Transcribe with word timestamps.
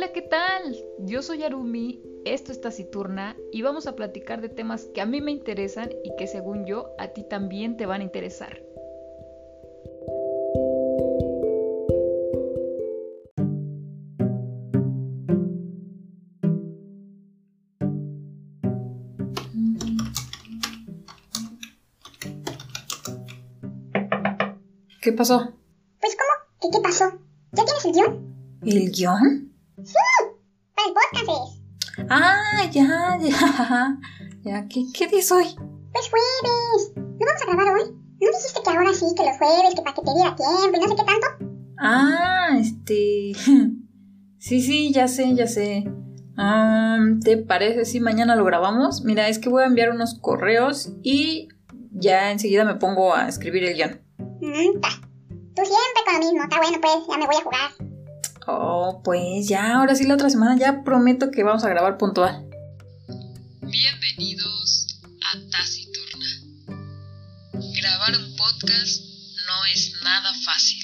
Hola, 0.00 0.14
¿qué 0.14 0.22
tal? 0.22 0.82
Yo 1.00 1.20
soy 1.20 1.42
Arumi, 1.42 2.02
esto 2.24 2.52
es 2.52 2.60
Taciturna 2.62 3.36
y 3.52 3.60
vamos 3.60 3.86
a 3.86 3.96
platicar 3.96 4.40
de 4.40 4.48
temas 4.48 4.86
que 4.94 5.02
a 5.02 5.04
mí 5.04 5.20
me 5.20 5.30
interesan 5.30 5.90
y 6.02 6.16
que 6.16 6.26
según 6.26 6.64
yo 6.64 6.94
a 6.98 7.08
ti 7.08 7.22
también 7.22 7.76
te 7.76 7.84
van 7.84 8.00
a 8.00 8.04
interesar. 8.04 8.62
¿Qué 25.02 25.12
pasó? 25.12 25.52
Pues 26.00 26.16
¿cómo? 26.16 26.58
¿Qué, 26.58 26.68
qué 26.72 26.82
pasó? 26.82 27.04
¿Ya 27.52 27.66
tienes 27.66 27.84
el 27.84 27.92
guion? 27.92 28.60
¿El 28.62 28.90
guion? 28.92 29.49
Ya, 32.70 33.18
ya. 33.20 33.98
Ya, 34.42 34.66
¿qué, 34.68 34.86
qué 34.94 35.06
día 35.06 35.18
es 35.18 35.30
hoy? 35.30 35.44
Pues 35.92 36.08
jueves. 36.08 36.92
¿No 36.96 37.26
vamos 37.26 37.42
a 37.42 37.46
grabar 37.46 37.74
hoy? 37.74 37.90
¿No 37.92 38.28
dijiste 38.28 38.60
que 38.64 38.70
ahora 38.70 38.94
sí, 38.94 39.04
que 39.14 39.22
los 39.22 39.36
jueves, 39.36 39.74
que 39.74 39.82
para 39.82 39.94
que 39.94 40.00
te 40.00 40.14
diera 40.14 40.34
tiempo 40.34 40.76
y 40.76 40.80
no 40.80 40.88
sé 40.88 40.96
qué 40.96 41.04
tanto? 41.04 41.26
Ah, 41.78 42.56
este... 42.58 43.32
Sí, 44.38 44.62
sí, 44.62 44.90
ya 44.90 45.06
sé, 45.06 45.34
ya 45.34 45.46
sé. 45.46 45.84
Ah, 46.38 46.98
¿Te 47.22 47.36
parece 47.36 47.84
si 47.84 48.00
mañana 48.00 48.34
lo 48.34 48.46
grabamos? 48.46 49.04
Mira, 49.04 49.28
es 49.28 49.38
que 49.38 49.50
voy 49.50 49.64
a 49.64 49.66
enviar 49.66 49.90
unos 49.90 50.18
correos 50.18 50.94
y 51.02 51.48
ya 51.92 52.32
enseguida 52.32 52.64
me 52.64 52.76
pongo 52.76 53.14
a 53.14 53.28
escribir 53.28 53.64
el 53.64 53.74
guion. 53.74 54.00
Mm. 54.40 54.80
Tú 54.80 55.62
siempre 55.62 56.02
con 56.06 56.14
lo 56.14 56.20
mismo. 56.20 56.42
Está 56.42 56.56
bueno, 56.56 56.78
pues, 56.80 56.94
ya 57.06 57.18
me 57.18 57.26
voy 57.26 57.36
a 57.36 57.44
jugar. 57.44 57.90
Oh, 58.46 59.02
pues 59.04 59.46
ya, 59.46 59.76
ahora 59.76 59.94
sí 59.94 60.06
la 60.06 60.14
otra 60.14 60.30
semana 60.30 60.56
ya 60.56 60.82
prometo 60.84 61.30
que 61.30 61.44
vamos 61.44 61.62
a 61.64 61.68
grabar 61.68 61.98
puntual. 61.98 62.49
Bienvenidos 63.70 65.00
a 65.22 65.38
Taciturna. 65.48 66.26
Grabar 67.52 68.16
un 68.18 68.34
podcast 68.34 69.00
no 69.46 69.64
es 69.72 69.94
nada 70.02 70.32
fácil. 70.44 70.82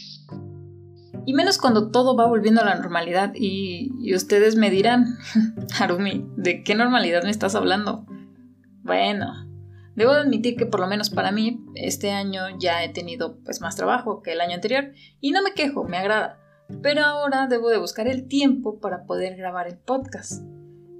Y 1.26 1.34
menos 1.34 1.58
cuando 1.58 1.90
todo 1.90 2.16
va 2.16 2.28
volviendo 2.28 2.60
a 2.60 2.64
la 2.64 2.76
normalidad 2.76 3.32
y, 3.34 3.90
y 4.00 4.14
ustedes 4.14 4.54
me 4.54 4.70
dirán, 4.70 5.18
Harumi, 5.80 6.26
¿de 6.36 6.62
qué 6.62 6.76
normalidad 6.76 7.24
me 7.24 7.30
estás 7.30 7.56
hablando? 7.56 8.06
Bueno, 8.84 9.48
debo 9.96 10.12
admitir 10.12 10.54
que 10.56 10.66
por 10.66 10.78
lo 10.78 10.86
menos 10.86 11.10
para 11.10 11.32
mí 11.32 11.58
este 11.74 12.12
año 12.12 12.56
ya 12.60 12.84
he 12.84 12.88
tenido 12.90 13.40
pues 13.42 13.60
más 13.60 13.74
trabajo 13.74 14.22
que 14.22 14.32
el 14.32 14.40
año 14.40 14.54
anterior 14.54 14.92
y 15.20 15.32
no 15.32 15.42
me 15.42 15.54
quejo, 15.54 15.82
me 15.82 15.96
agrada. 15.96 16.38
Pero 16.82 17.04
ahora 17.04 17.48
debo 17.48 17.68
de 17.68 17.78
buscar 17.78 18.06
el 18.06 18.28
tiempo 18.28 18.78
para 18.78 19.06
poder 19.06 19.36
grabar 19.36 19.66
el 19.66 19.76
podcast. 19.76 20.44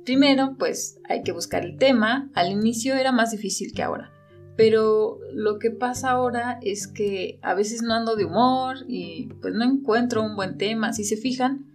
Primero, 0.06 0.54
pues 0.56 1.00
hay 1.08 1.24
que 1.24 1.32
buscar 1.32 1.64
el 1.64 1.78
tema. 1.78 2.30
Al 2.32 2.52
inicio 2.52 2.94
era 2.94 3.10
más 3.10 3.32
difícil 3.32 3.72
que 3.74 3.82
ahora. 3.82 4.12
Pero 4.56 5.18
lo 5.32 5.58
que 5.58 5.72
pasa 5.72 6.10
ahora 6.10 6.60
es 6.62 6.86
que 6.86 7.40
a 7.42 7.54
veces 7.54 7.82
no 7.82 7.92
ando 7.92 8.14
de 8.14 8.24
humor 8.24 8.76
y 8.86 9.26
pues 9.42 9.52
no 9.52 9.64
encuentro 9.64 10.22
un 10.22 10.36
buen 10.36 10.58
tema. 10.58 10.92
Si 10.92 11.04
se 11.04 11.16
fijan, 11.16 11.66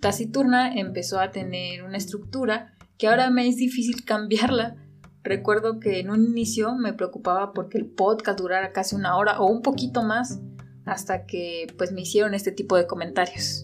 Taciturna 0.00 0.74
empezó 0.74 1.20
a 1.20 1.30
tener 1.30 1.84
una 1.84 1.96
estructura 1.96 2.74
que 2.98 3.06
ahora 3.06 3.30
me 3.30 3.46
es 3.46 3.56
difícil 3.58 4.04
cambiarla. 4.04 4.76
Recuerdo 5.22 5.78
que 5.78 6.00
en 6.00 6.10
un 6.10 6.24
inicio 6.24 6.74
me 6.74 6.94
preocupaba 6.94 7.52
porque 7.52 7.78
el 7.78 7.86
podcast 7.86 8.40
durara 8.40 8.72
casi 8.72 8.96
una 8.96 9.16
hora 9.16 9.38
o 9.38 9.46
un 9.46 9.62
poquito 9.62 10.02
más 10.02 10.40
hasta 10.84 11.26
que 11.26 11.68
pues 11.78 11.92
me 11.92 12.00
hicieron 12.00 12.34
este 12.34 12.50
tipo 12.50 12.76
de 12.76 12.88
comentarios. 12.88 13.62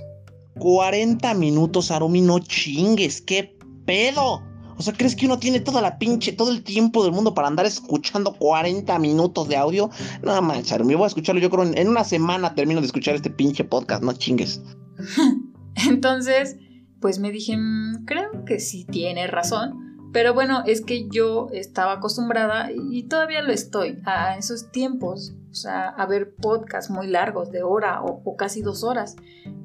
40 0.60 1.34
minutos, 1.34 1.90
Arumi, 1.90 2.20
no 2.20 2.38
chingues, 2.38 3.20
qué 3.20 3.56
pedo. 3.84 4.42
O 4.76 4.82
sea, 4.82 4.94
¿crees 4.94 5.14
que 5.14 5.26
uno 5.26 5.38
tiene 5.38 5.60
toda 5.60 5.80
la 5.80 5.98
pinche, 5.98 6.32
todo 6.32 6.50
el 6.50 6.64
tiempo 6.64 7.04
del 7.04 7.12
mundo 7.12 7.34
para 7.34 7.48
andar 7.48 7.66
escuchando 7.66 8.32
40 8.34 8.98
minutos 8.98 9.48
de 9.48 9.56
audio? 9.56 9.90
Nada 10.22 10.40
más, 10.40 10.72
Arumi, 10.72 10.94
voy 10.94 11.04
a 11.04 11.08
escucharlo. 11.08 11.40
Yo 11.40 11.50
creo 11.50 11.64
en, 11.64 11.76
en 11.76 11.88
una 11.88 12.04
semana 12.04 12.54
termino 12.54 12.80
de 12.80 12.86
escuchar 12.86 13.14
este 13.14 13.30
pinche 13.30 13.64
podcast, 13.64 14.02
no 14.02 14.12
chingues. 14.12 14.62
Entonces, 15.88 16.56
pues 17.00 17.18
me 17.18 17.30
dije, 17.30 17.56
"Mm, 17.56 18.04
creo 18.06 18.44
que 18.44 18.60
sí 18.60 18.84
tiene 18.84 19.26
razón. 19.26 19.78
Pero 20.12 20.34
bueno, 20.34 20.62
es 20.66 20.82
que 20.82 21.08
yo 21.08 21.48
estaba 21.52 21.92
acostumbrada 21.92 22.70
y 22.70 23.04
todavía 23.04 23.40
lo 23.40 23.50
estoy 23.50 23.98
a 24.04 24.36
esos 24.36 24.70
tiempos, 24.70 25.32
o 25.50 25.54
sea, 25.54 25.88
a 25.88 26.04
ver 26.04 26.34
podcasts 26.34 26.90
muy 26.90 27.06
largos 27.06 27.50
de 27.50 27.62
hora 27.62 28.02
o 28.02 28.36
casi 28.36 28.60
dos 28.60 28.84
horas. 28.84 29.16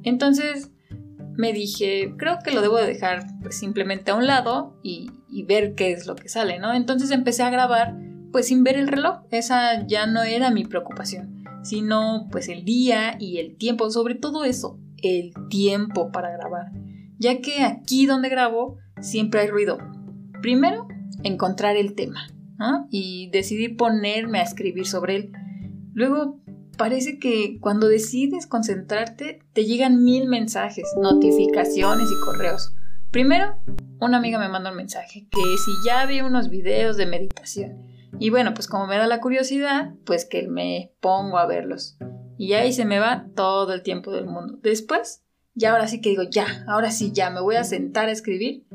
Entonces 0.03 0.71
me 1.37 1.53
dije, 1.53 2.13
creo 2.17 2.39
que 2.43 2.51
lo 2.51 2.61
debo 2.61 2.77
de 2.77 2.87
dejar 2.87 3.25
pues, 3.41 3.57
simplemente 3.57 4.11
a 4.11 4.15
un 4.15 4.27
lado 4.27 4.79
y, 4.83 5.11
y 5.29 5.43
ver 5.43 5.75
qué 5.75 5.91
es 5.91 6.07
lo 6.07 6.15
que 6.15 6.29
sale, 6.29 6.59
¿no? 6.59 6.73
Entonces 6.73 7.11
empecé 7.11 7.43
a 7.43 7.49
grabar 7.49 7.95
pues 8.31 8.47
sin 8.47 8.63
ver 8.63 8.75
el 8.75 8.87
reloj, 8.87 9.19
esa 9.31 9.85
ya 9.87 10.05
no 10.05 10.23
era 10.23 10.51
mi 10.51 10.65
preocupación, 10.65 11.43
sino 11.63 12.27
pues 12.31 12.49
el 12.49 12.65
día 12.65 13.15
y 13.19 13.37
el 13.37 13.57
tiempo, 13.57 13.89
sobre 13.89 14.15
todo 14.15 14.43
eso, 14.43 14.79
el 15.01 15.31
tiempo 15.49 16.11
para 16.11 16.31
grabar, 16.31 16.71
ya 17.17 17.39
que 17.39 17.61
aquí 17.61 18.05
donde 18.05 18.29
grabo 18.29 18.77
siempre 19.01 19.41
hay 19.41 19.47
ruido. 19.47 19.77
Primero, 20.41 20.87
encontrar 21.23 21.77
el 21.77 21.95
tema 21.95 22.27
¿no? 22.57 22.87
y 22.89 23.29
decidí 23.31 23.69
ponerme 23.69 24.39
a 24.39 24.43
escribir 24.43 24.85
sobre 24.85 25.15
él. 25.15 25.31
Luego, 25.93 26.39
parece 26.77 27.19
que 27.19 27.59
cuando 27.59 27.87
decides 27.87 28.47
concentrarte 28.47 29.39
te 29.53 29.65
llegan 29.65 30.03
mil 30.03 30.27
mensajes, 30.27 30.85
notificaciones 31.01 32.07
y 32.09 32.25
correos. 32.25 32.73
Primero, 33.11 33.55
una 33.99 34.17
amiga 34.17 34.39
me 34.39 34.49
manda 34.49 34.71
un 34.71 34.77
mensaje 34.77 35.27
que 35.31 35.41
si 35.41 35.71
ya 35.85 36.05
vi 36.05 36.21
unos 36.21 36.49
videos 36.49 36.97
de 36.97 37.05
meditación. 37.05 37.87
Y 38.19 38.29
bueno, 38.29 38.53
pues 38.53 38.67
como 38.67 38.87
me 38.87 38.97
da 38.97 39.07
la 39.07 39.19
curiosidad, 39.19 39.93
pues 40.05 40.25
que 40.25 40.47
me 40.47 40.93
pongo 41.01 41.37
a 41.37 41.45
verlos. 41.45 41.97
Y 42.37 42.53
ahí 42.53 42.73
se 42.73 42.85
me 42.85 42.99
va 42.99 43.27
todo 43.35 43.73
el 43.73 43.81
tiempo 43.81 44.11
del 44.11 44.25
mundo. 44.25 44.59
Después, 44.61 45.23
ya 45.55 45.71
ahora 45.71 45.87
sí 45.87 46.01
que 46.01 46.09
digo, 46.09 46.23
ya, 46.23 46.63
ahora 46.67 46.91
sí, 46.91 47.11
ya, 47.11 47.29
me 47.29 47.41
voy 47.41 47.55
a 47.55 47.63
sentar 47.63 48.09
a 48.09 48.11
escribir. 48.11 48.65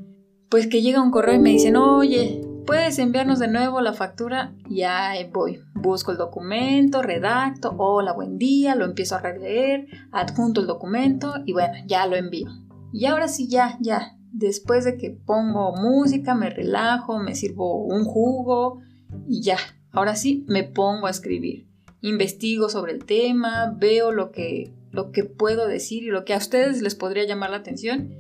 Pues 0.49 0.67
que 0.67 0.83
llega 0.83 1.03
un 1.03 1.11
correo 1.11 1.37
y 1.37 1.39
me 1.39 1.51
dicen, 1.51 1.77
oye, 1.77 2.43
¿puedes 2.67 2.99
enviarnos 2.99 3.39
de 3.39 3.49
nuevo 3.49 3.81
la 3.81 3.93
factura? 3.93 4.55
Y 4.69 4.83
ahí 4.83 5.29
voy. 5.33 5.61
Busco 5.75 6.13
el 6.13 6.19
documento, 6.19 7.03
redacto, 7.03 7.75
hola, 7.77 8.13
buen 8.13 8.39
día, 8.39 8.75
lo 8.75 8.85
empiezo 8.85 9.17
a 9.17 9.21
releer, 9.21 9.87
adjunto 10.13 10.61
el 10.61 10.67
documento 10.67 11.35
y 11.45 11.53
bueno, 11.53 11.75
ya 11.87 12.07
lo 12.07 12.17
envío. 12.17 12.49
Y 12.93 13.07
ahora 13.07 13.29
sí, 13.29 13.49
ya, 13.49 13.79
ya. 13.81 14.17
Después 14.33 14.85
de 14.85 14.97
que 14.97 15.11
pongo 15.11 15.75
música, 15.77 16.35
me 16.35 16.51
relajo, 16.51 17.19
me 17.19 17.35
sirvo 17.35 17.85
un 17.85 18.05
jugo 18.05 18.81
y 19.29 19.43
ya. 19.43 19.59
Ahora 19.91 20.17
sí, 20.17 20.45
me 20.49 20.65
pongo 20.65 21.07
a 21.07 21.11
escribir. 21.11 21.67
Investigo 22.01 22.69
sobre 22.69 22.93
el 22.93 23.05
tema, 23.05 23.75
veo 23.77 24.13
lo 24.13 24.31
que, 24.31 24.73
lo 24.91 25.11
que 25.11 25.25
puedo 25.25 25.67
decir 25.67 26.03
y 26.05 26.09
lo 26.11 26.25
que 26.25 26.35
a 26.35 26.39
ustedes 26.39 26.83
les 26.83 26.95
podría 26.95 27.25
llamar 27.25 27.51
la 27.51 27.59
atención. 27.59 28.15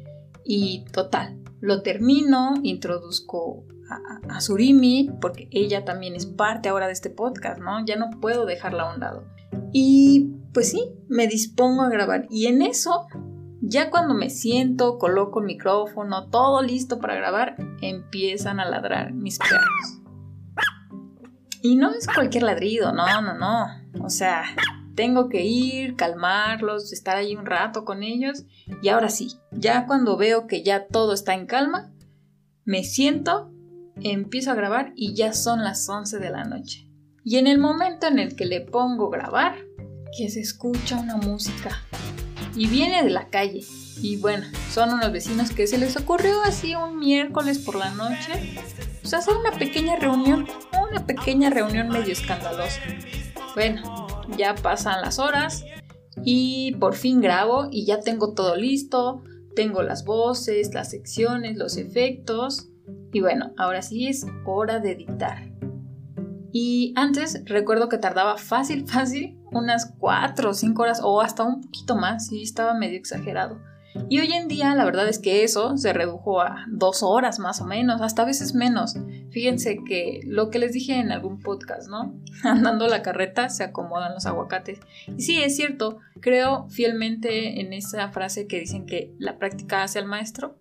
Y 0.45 0.85
total, 0.93 1.43
lo 1.61 1.83
termino, 1.83 2.55
introduzco 2.63 3.65
a, 3.95 4.37
a, 4.37 4.41
Surimi, 4.41 5.11
porque 5.21 5.49
ella 5.51 5.85
también 5.85 6.15
es 6.15 6.27
parte 6.27 6.69
ahora 6.69 6.87
de 6.87 6.93
este 6.93 7.11
podcast, 7.11 7.61
¿no? 7.61 7.85
Ya 7.85 7.97
no 7.97 8.11
puedo 8.21 8.47
dejarla 8.47 8.85
a 8.85 8.95
un 8.95 9.01
lado. 9.01 9.27
Y 9.73 10.33
pues 10.53 10.71
sí, 10.71 10.93
me 11.09 11.27
dispongo 11.27 11.83
a 11.83 11.89
grabar. 11.89 12.27
Y 12.31 12.47
en 12.47 12.63
eso, 12.63 13.07
ya 13.61 13.91
cuando 13.91 14.15
me 14.15 14.31
siento, 14.31 14.99
coloco 14.99 15.41
el 15.41 15.47
micrófono, 15.47 16.29
todo 16.29 16.63
listo 16.63 16.99
para 16.99 17.15
grabar, 17.15 17.57
empiezan 17.81 18.61
a 18.61 18.69
ladrar 18.69 19.13
mis 19.13 19.39
perros. 19.39 20.01
Y 21.63 21.77
no 21.77 21.91
es 21.91 22.07
cualquier 22.07 22.43
ladrido, 22.43 22.93
no, 22.93 23.23
no, 23.23 23.35
no. 23.35 23.67
O 24.05 24.11
sea, 24.11 24.43
tengo 24.97 25.29
que 25.29 25.45
ir, 25.45 25.95
calmarlos, 25.95 26.93
estar 26.93 27.17
ahí 27.17 27.37
un 27.37 27.47
rato 27.47 27.85
con 27.85 28.03
ellos. 28.03 28.45
Y 28.83 28.89
ahora 28.89 29.09
sí, 29.09 29.39
ya 29.53 29.87
cuando 29.87 30.17
veo 30.17 30.47
que 30.49 30.65
ya 30.65 30.89
todo 30.89 31.15
está 31.15 31.35
en 31.35 31.47
calma, 31.47 31.93
me 32.65 32.83
siento, 32.83 33.52
empiezo 34.05 34.51
a 34.51 34.55
grabar 34.55 34.93
y 34.97 35.15
ya 35.15 35.33
son 35.33 35.63
las 35.63 35.89
11 35.89 36.19
de 36.19 36.31
la 36.31 36.45
noche. 36.45 36.89
Y 37.25 37.37
en 37.37 37.47
el 37.47 37.59
momento 37.59 38.07
en 38.07 38.19
el 38.19 38.35
que 38.35 38.47
le 38.47 38.61
pongo 38.61 39.09
grabar, 39.11 39.55
que 40.17 40.29
se 40.29 40.41
escucha 40.41 40.99
una 40.99 41.17
música. 41.17 41.83
Y 42.55 42.67
viene 42.67 43.03
de 43.03 43.11
la 43.11 43.29
calle. 43.29 43.65
Y 44.03 44.17
bueno, 44.17 44.47
son 44.71 44.93
unos 44.93 45.13
vecinos 45.13 45.51
que 45.51 45.67
se 45.67 45.79
les 45.79 45.97
ocurrió 45.97 46.43
así 46.43 46.75
un 46.75 46.99
miércoles 46.99 47.59
por 47.59 47.77
la 47.77 47.91
noche. 47.93 48.55
Pues 49.01 49.15
hacer 49.15 49.35
una 49.37 49.53
pequeña 49.59 49.97
reunión. 49.97 50.47
Una 50.91 51.07
pequeña 51.07 51.51
reunión 51.51 51.89
medio 51.89 52.13
escandalosa. 52.13 52.81
Bueno, 53.55 54.07
ya 54.37 54.55
pasan 54.55 55.01
las 55.01 55.19
horas 55.19 55.65
y 56.25 56.75
por 56.77 56.95
fin 56.95 57.21
grabo 57.21 57.69
y 57.71 57.87
ya 57.87 58.01
tengo 58.01 58.35
todo 58.35 58.57
listo. 58.57 59.23
Tengo 59.55 59.83
las 59.83 60.05
voces, 60.05 60.75
las 60.75 60.91
secciones, 60.91 61.57
los 61.57 61.77
efectos. 61.77 62.72
Y 63.13 63.21
bueno, 63.21 63.53
ahora 63.59 63.83
sí 63.83 64.09
es 64.09 64.27
hora 64.45 64.79
de 64.79 64.93
editar. 64.93 65.53
Y 66.53 66.93
antes 66.97 67.43
recuerdo 67.47 67.89
que 67.89 67.99
tardaba 67.99 68.37
fácil, 68.37 68.87
fácil, 68.89 69.39
unas 69.51 69.95
4 69.99 70.51
o 70.51 70.55
5 70.55 70.83
horas 70.83 71.01
o 71.03 71.21
hasta 71.21 71.45
un 71.45 71.63
poquito 71.63 71.97
más, 71.97 72.29
sí, 72.29 72.43
estaba 72.43 72.75
medio 72.75 72.99
exagerado. 72.99 73.61
Y 74.09 74.21
hoy 74.21 74.33
en 74.33 74.49
día 74.49 74.75
la 74.75 74.85
verdad 74.85 75.09
es 75.09 75.19
que 75.19 75.45
eso 75.45 75.77
se 75.77 75.93
redujo 75.93 76.41
a 76.41 76.65
dos 76.69 77.03
horas 77.03 77.39
más 77.39 77.61
o 77.61 77.67
menos, 77.67 78.01
hasta 78.01 78.23
a 78.23 78.27
veces 78.27 78.55
menos. 78.55 78.97
Fíjense 79.31 79.79
que 79.87 80.21
lo 80.25 80.51
que 80.51 80.59
les 80.59 80.73
dije 80.73 80.99
en 80.99 81.13
algún 81.13 81.41
podcast, 81.41 81.89
¿no? 81.89 82.15
Andando 82.43 82.87
la 82.89 83.03
carreta 83.03 83.49
se 83.49 83.65
acomodan 83.65 84.15
los 84.15 84.27
aguacates. 84.27 84.81
Y 85.17 85.23
sí, 85.23 85.43
es 85.43 85.57
cierto, 85.57 85.99
creo 86.21 86.69
fielmente 86.71 87.61
en 87.61 87.73
esa 87.73 88.09
frase 88.09 88.47
que 88.47 88.61
dicen 88.61 88.87
que 88.87 89.15
la 89.19 89.39
práctica 89.39 89.83
hace 89.83 89.99
al 89.99 90.07
maestro. 90.07 90.59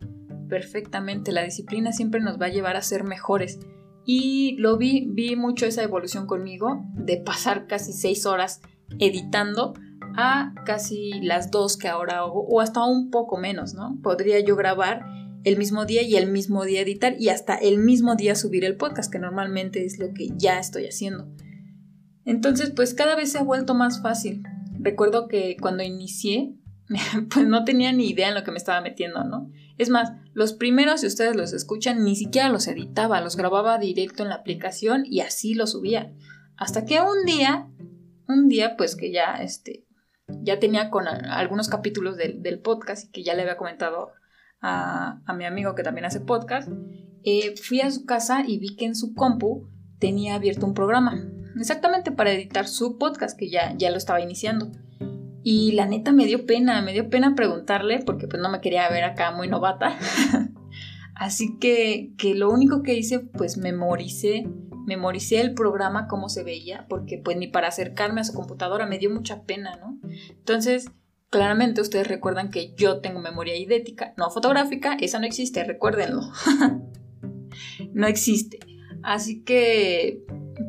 Perfectamente, 0.52 1.32
la 1.32 1.44
disciplina 1.44 1.94
siempre 1.94 2.20
nos 2.20 2.38
va 2.38 2.48
a 2.48 2.50
llevar 2.50 2.76
a 2.76 2.82
ser 2.82 3.06
mejores. 3.06 3.62
Y 4.04 4.58
lo 4.58 4.76
vi, 4.76 5.08
vi 5.10 5.38
mucho 5.38 5.66
esa 5.66 5.82
evolución 5.82 6.28
conmigo, 6.28 6.84
de 6.94 7.16
pasar 7.16 7.68
casi 7.68 7.94
seis 7.94 8.26
horas 8.26 8.60
editando 9.00 9.74
a 10.18 10.54
casi 10.66 11.22
las 11.22 11.52
dos 11.52 11.78
que 11.78 11.88
ahora 11.88 12.18
hago, 12.18 12.46
o 12.50 12.60
hasta 12.60 12.84
un 12.84 13.12
poco 13.12 13.38
menos, 13.38 13.76
¿no? 13.76 13.98
Podría 14.04 14.42
yo 14.42 14.58
grabar 14.58 15.06
el 15.46 15.58
mismo 15.58 15.86
día 15.86 16.02
y 16.02 16.18
el 16.18 16.30
mismo 16.30 16.66
día 16.66 16.82
editar 16.82 17.16
y 17.18 17.30
hasta 17.30 17.56
el 17.56 17.78
mismo 17.78 18.18
día 18.18 18.36
subir 18.36 18.66
el 18.66 18.76
podcast, 18.76 19.10
que 19.10 19.20
normalmente 19.20 19.86
es 19.86 20.00
lo 20.00 20.14
que 20.14 20.32
ya 20.36 20.60
estoy 20.60 20.86
haciendo. 20.86 21.30
Entonces, 22.26 22.72
pues 22.72 22.94
cada 22.94 23.16
vez 23.16 23.32
se 23.32 23.38
ha 23.38 23.44
vuelto 23.44 23.74
más 23.74 24.02
fácil. 24.02 24.44
Recuerdo 24.82 25.30
que 25.30 25.56
cuando 25.62 25.82
inicié, 25.82 26.58
pues 27.34 27.48
no 27.48 27.64
tenía 27.64 27.94
ni 27.94 28.10
idea 28.10 28.28
en 28.28 28.36
lo 28.36 28.44
que 28.44 28.52
me 28.52 28.58
estaba 28.58 28.82
metiendo, 28.82 29.24
¿no? 29.24 29.50
Es 29.78 29.90
más, 29.90 30.12
los 30.34 30.54
primeros, 30.54 31.02
si 31.02 31.08
ustedes 31.08 31.36
los 31.36 31.54
escuchan, 31.54 32.04
ni 32.04 32.16
siquiera 32.16 32.50
los 32.50 32.68
editaba, 32.68 33.22
los 33.22 33.36
grababa 33.36 33.78
directo 33.78 34.24
en 34.24 34.30
la 34.30 34.36
aplicación 34.36 35.04
y 35.06 35.20
así 35.20 35.54
los 35.54 35.72
subía. 35.72 36.14
Hasta 36.56 36.86
que 36.86 37.02
un 37.02 37.26
día, 37.26 37.68
un 38.28 38.48
día, 38.48 38.78
pues 38.78 38.96
que 38.96 39.12
ya, 39.12 39.36
este, 39.36 39.86
ya 40.42 40.60
tenía 40.60 40.90
con 40.90 41.08
algunos 41.08 41.68
capítulos 41.68 42.16
del, 42.16 42.60
podcast 42.60 43.06
y 43.06 43.12
que 43.12 43.24
ya 43.24 43.34
le 43.34 43.42
había 43.42 43.58
comentado 43.58 44.12
a, 44.62 45.22
mi 45.36 45.46
amigo 45.46 45.76
que 45.76 45.84
también 45.84 46.06
hace 46.06 46.22
podcast, 46.22 46.70
eh, 47.24 47.56
fui 47.58 47.82
a 47.82 47.92
su 47.92 48.06
casa 48.06 48.44
y 48.48 48.58
vi 48.58 48.76
que 48.76 48.86
en 48.86 48.96
su 48.96 49.14
compu 49.14 49.68
tenía 50.00 50.36
abierto 50.36 50.66
un 50.66 50.74
programa, 50.74 51.30
exactamente 51.60 52.12
para 52.12 52.32
editar 52.32 52.68
su 52.68 52.98
podcast 52.98 53.38
que 53.38 53.50
ya, 53.50 53.76
ya 53.78 53.92
lo 53.92 53.98
estaba 53.98 54.22
iniciando. 54.22 54.72
Y 55.44 55.72
la 55.72 55.86
neta 55.86 56.12
me 56.12 56.26
dio 56.26 56.46
pena, 56.46 56.82
me 56.82 56.94
dio 56.94 57.10
pena 57.10 57.36
preguntarle 57.36 58.00
porque 58.06 58.28
pues 58.28 58.42
no 58.42 58.50
me 58.50 58.62
quería 58.62 58.90
ver 58.90 59.04
acá 59.04 59.32
muy 59.32 59.48
novata. 59.48 59.98
Así 61.16 61.58
que, 61.60 62.14
que 62.18 62.36
lo 62.36 62.50
único 62.50 62.84
que 62.84 62.96
hice 62.96 63.20
pues 63.20 63.58
memoricé 63.58 64.46
memoricé 64.86 65.42
el 65.42 65.54
programa 65.54 66.08
como 66.08 66.30
se 66.30 66.44
veía, 66.44 66.86
porque 66.90 67.18
pues 67.18 67.38
ni 67.38 67.48
para 67.48 67.68
acercarme 67.68 68.22
a 68.22 68.24
su 68.24 68.34
computadora 68.34 68.86
me 68.86 69.00
dio 69.00 69.10
mucha 69.10 69.44
pena, 69.44 69.78
¿no? 69.78 70.00
Entonces, 70.30 70.92
claramente 71.30 71.82
ustedes 71.82 72.08
recuerdan 72.08 72.50
que 72.50 72.74
yo 72.76 73.00
tengo 73.00 73.20
memoria 73.20 73.56
idética, 73.56 74.14
no 74.18 74.30
fotográfica, 74.30 74.96
esa 75.00 75.20
no 75.20 75.26
existe, 75.26 75.64
recuérdenlo. 75.64 76.22
no 77.94 78.08
existe. 78.08 78.60
Así 79.04 79.44
que, 79.44 80.24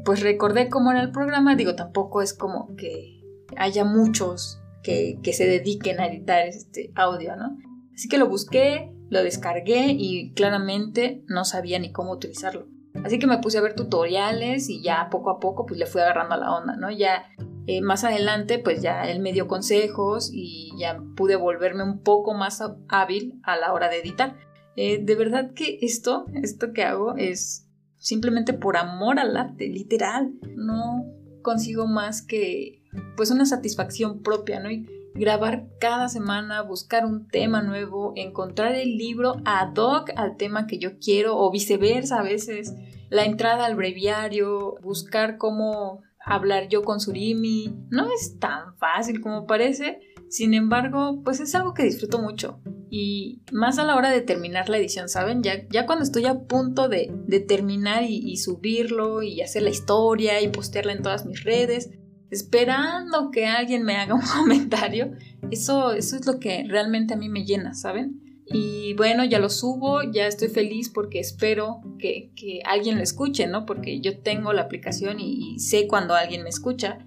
pues 0.05 0.21
recordé 0.21 0.69
cómo 0.69 0.91
era 0.91 1.03
el 1.03 1.11
programa, 1.11 1.57
digo, 1.57 1.75
tampoco 1.75 2.23
es 2.23 2.33
como 2.33 2.75
que 2.77 3.21
haya 3.57 3.85
muchos 3.85 4.62
que, 4.83 5.19
que 5.23 5.33
se 5.33 5.47
dediquen 5.47 6.01
a 6.01 6.07
editar 6.07 6.47
este 6.47 6.93
audio, 6.95 7.37
¿no? 7.37 7.59
Así 7.95 8.09
que 8.09 8.19
lo 8.19 8.29
busqué, 8.29 8.93
lo 9.11 9.23
descargué 9.23 9.89
y 9.89 10.33
claramente 10.33 11.23
no 11.27 11.45
sabía 11.45 11.79
ni 11.79 11.93
cómo 11.93 12.13
utilizarlo. 12.13 12.67
Así 13.05 13.19
que 13.19 13.27
me 13.27 13.39
puse 13.39 13.59
a 13.59 13.63
ver 13.63 13.75
tutoriales 13.75 14.69
y 14.69 14.83
ya 14.83 15.09
poco 15.11 15.31
a 15.31 15.41
poco 15.41 15.67
pues 15.67 15.79
le 15.79 15.87
fui 15.87 16.01
agarrando 16.01 16.35
a 16.35 16.39
la 16.39 16.53
onda, 16.53 16.77
¿no? 16.77 16.91
Ya 16.91 17.27
eh, 17.67 17.81
más 17.81 18.05
adelante 18.05 18.59
pues 18.59 18.83
ya 18.83 19.11
él 19.11 19.21
me 19.21 19.33
dio 19.33 19.49
consejos 19.49 20.31
y 20.33 20.73
ya 20.79 21.01
pude 21.17 21.37
volverme 21.37 21.85
un 21.85 22.03
poco 22.03 22.35
más 22.35 22.63
hábil 22.89 23.41
a 23.45 23.57
la 23.57 23.73
hora 23.73 23.89
de 23.89 24.01
editar. 24.01 24.37
Eh, 24.77 25.03
de 25.03 25.15
verdad 25.15 25.53
que 25.55 25.79
esto, 25.83 26.27
esto 26.35 26.73
que 26.73 26.83
hago 26.83 27.15
es 27.17 27.69
simplemente 27.99 28.53
por 28.53 28.77
amor 28.77 29.19
al 29.19 29.37
arte, 29.37 29.69
literal. 29.69 30.33
No 30.57 31.05
consigo 31.43 31.87
más 31.87 32.23
que 32.23 32.82
pues 33.17 33.31
una 33.31 33.47
satisfacción 33.47 34.23
propia, 34.23 34.61
¿no? 34.61 34.71
Y 34.71 34.87
grabar 35.15 35.67
cada 35.79 36.09
semana, 36.09 36.63
buscar 36.63 37.05
un 37.05 37.29
tema 37.29 37.63
nuevo, 37.63 38.13
encontrar 38.17 38.75
el 38.75 38.97
libro 38.97 39.37
ad 39.45 39.75
hoc 39.77 40.11
al 40.17 40.37
tema 40.37 40.67
que 40.67 40.79
yo 40.79 40.99
quiero 40.99 41.39
o 41.39 41.51
viceversa 41.51 42.21
a 42.21 42.23
veces, 42.23 42.75
la 43.11 43.25
entrada 43.25 43.67
al 43.67 43.75
breviario, 43.75 44.77
buscar 44.83 45.37
cómo 45.37 46.03
hablar 46.25 46.69
yo 46.69 46.83
con 46.83 47.01
Surimi. 47.01 47.75
No 47.91 48.07
es 48.11 48.39
tan 48.39 48.77
fácil 48.77 49.21
como 49.21 49.47
parece, 49.47 50.01
sin 50.29 50.55
embargo, 50.55 51.21
pues 51.23 51.41
es 51.41 51.55
algo 51.55 51.75
que 51.75 51.83
disfruto 51.83 52.19
mucho. 52.19 52.61
Y 52.89 53.43
más 53.53 53.79
a 53.79 53.85
la 53.85 53.97
hora 53.97 54.11
de 54.11 54.21
terminar 54.21 54.69
la 54.69 54.79
edición, 54.79 55.09
¿saben? 55.09 55.43
Ya, 55.43 55.67
ya 55.69 55.87
cuando 55.87 56.05
estoy 56.05 56.27
a 56.27 56.41
punto 56.41 56.89
de, 56.89 57.13
terminar 57.47 58.05
y, 58.05 58.19
y 58.19 58.37
subirlo 58.37 59.23
y 59.23 59.41
hacer 59.43 59.63
la 59.63 59.71
historia 59.71 60.41
y 60.41 60.49
postearla 60.49 60.93
en 60.93 61.03
todas 61.03 61.27
mis 61.27 61.45
redes, 61.45 61.91
esperando 62.33 63.31
que 63.31 63.47
alguien 63.47 63.85
me 63.85 63.97
haga 63.97 64.15
un 64.15 64.23
comentario, 64.39 65.13
eso, 65.51 65.93
eso 65.93 66.17
es 66.17 66.27
lo 66.27 66.41
que 66.41 66.65
realmente 66.67 67.15
a 67.15 67.17
mí 67.19 67.29
me 67.29 67.45
llena, 67.45 67.75
¿saben? 67.75 68.21
Y 68.47 68.95
bueno, 68.95 69.25
ya 69.25 69.39
lo 69.39 69.51
subo, 69.51 70.03
ya 70.03 70.27
estoy 70.27 70.49
feliz 70.49 70.91
porque 70.91 71.21
espero 71.21 71.81
que, 71.99 72.33
alguien 72.65 72.97
lo 72.97 73.03
escuche, 73.03 73.47
¿no? 73.47 73.67
Porque 73.67 74.01
yo 74.01 74.19
tengo 74.21 74.53
la 74.53 74.63
aplicación 74.63 75.21
y, 75.21 75.59
sé 75.59 75.87
cuando 75.87 76.15
alguien 76.15 76.43
me 76.43 76.49
escucha. 76.49 77.07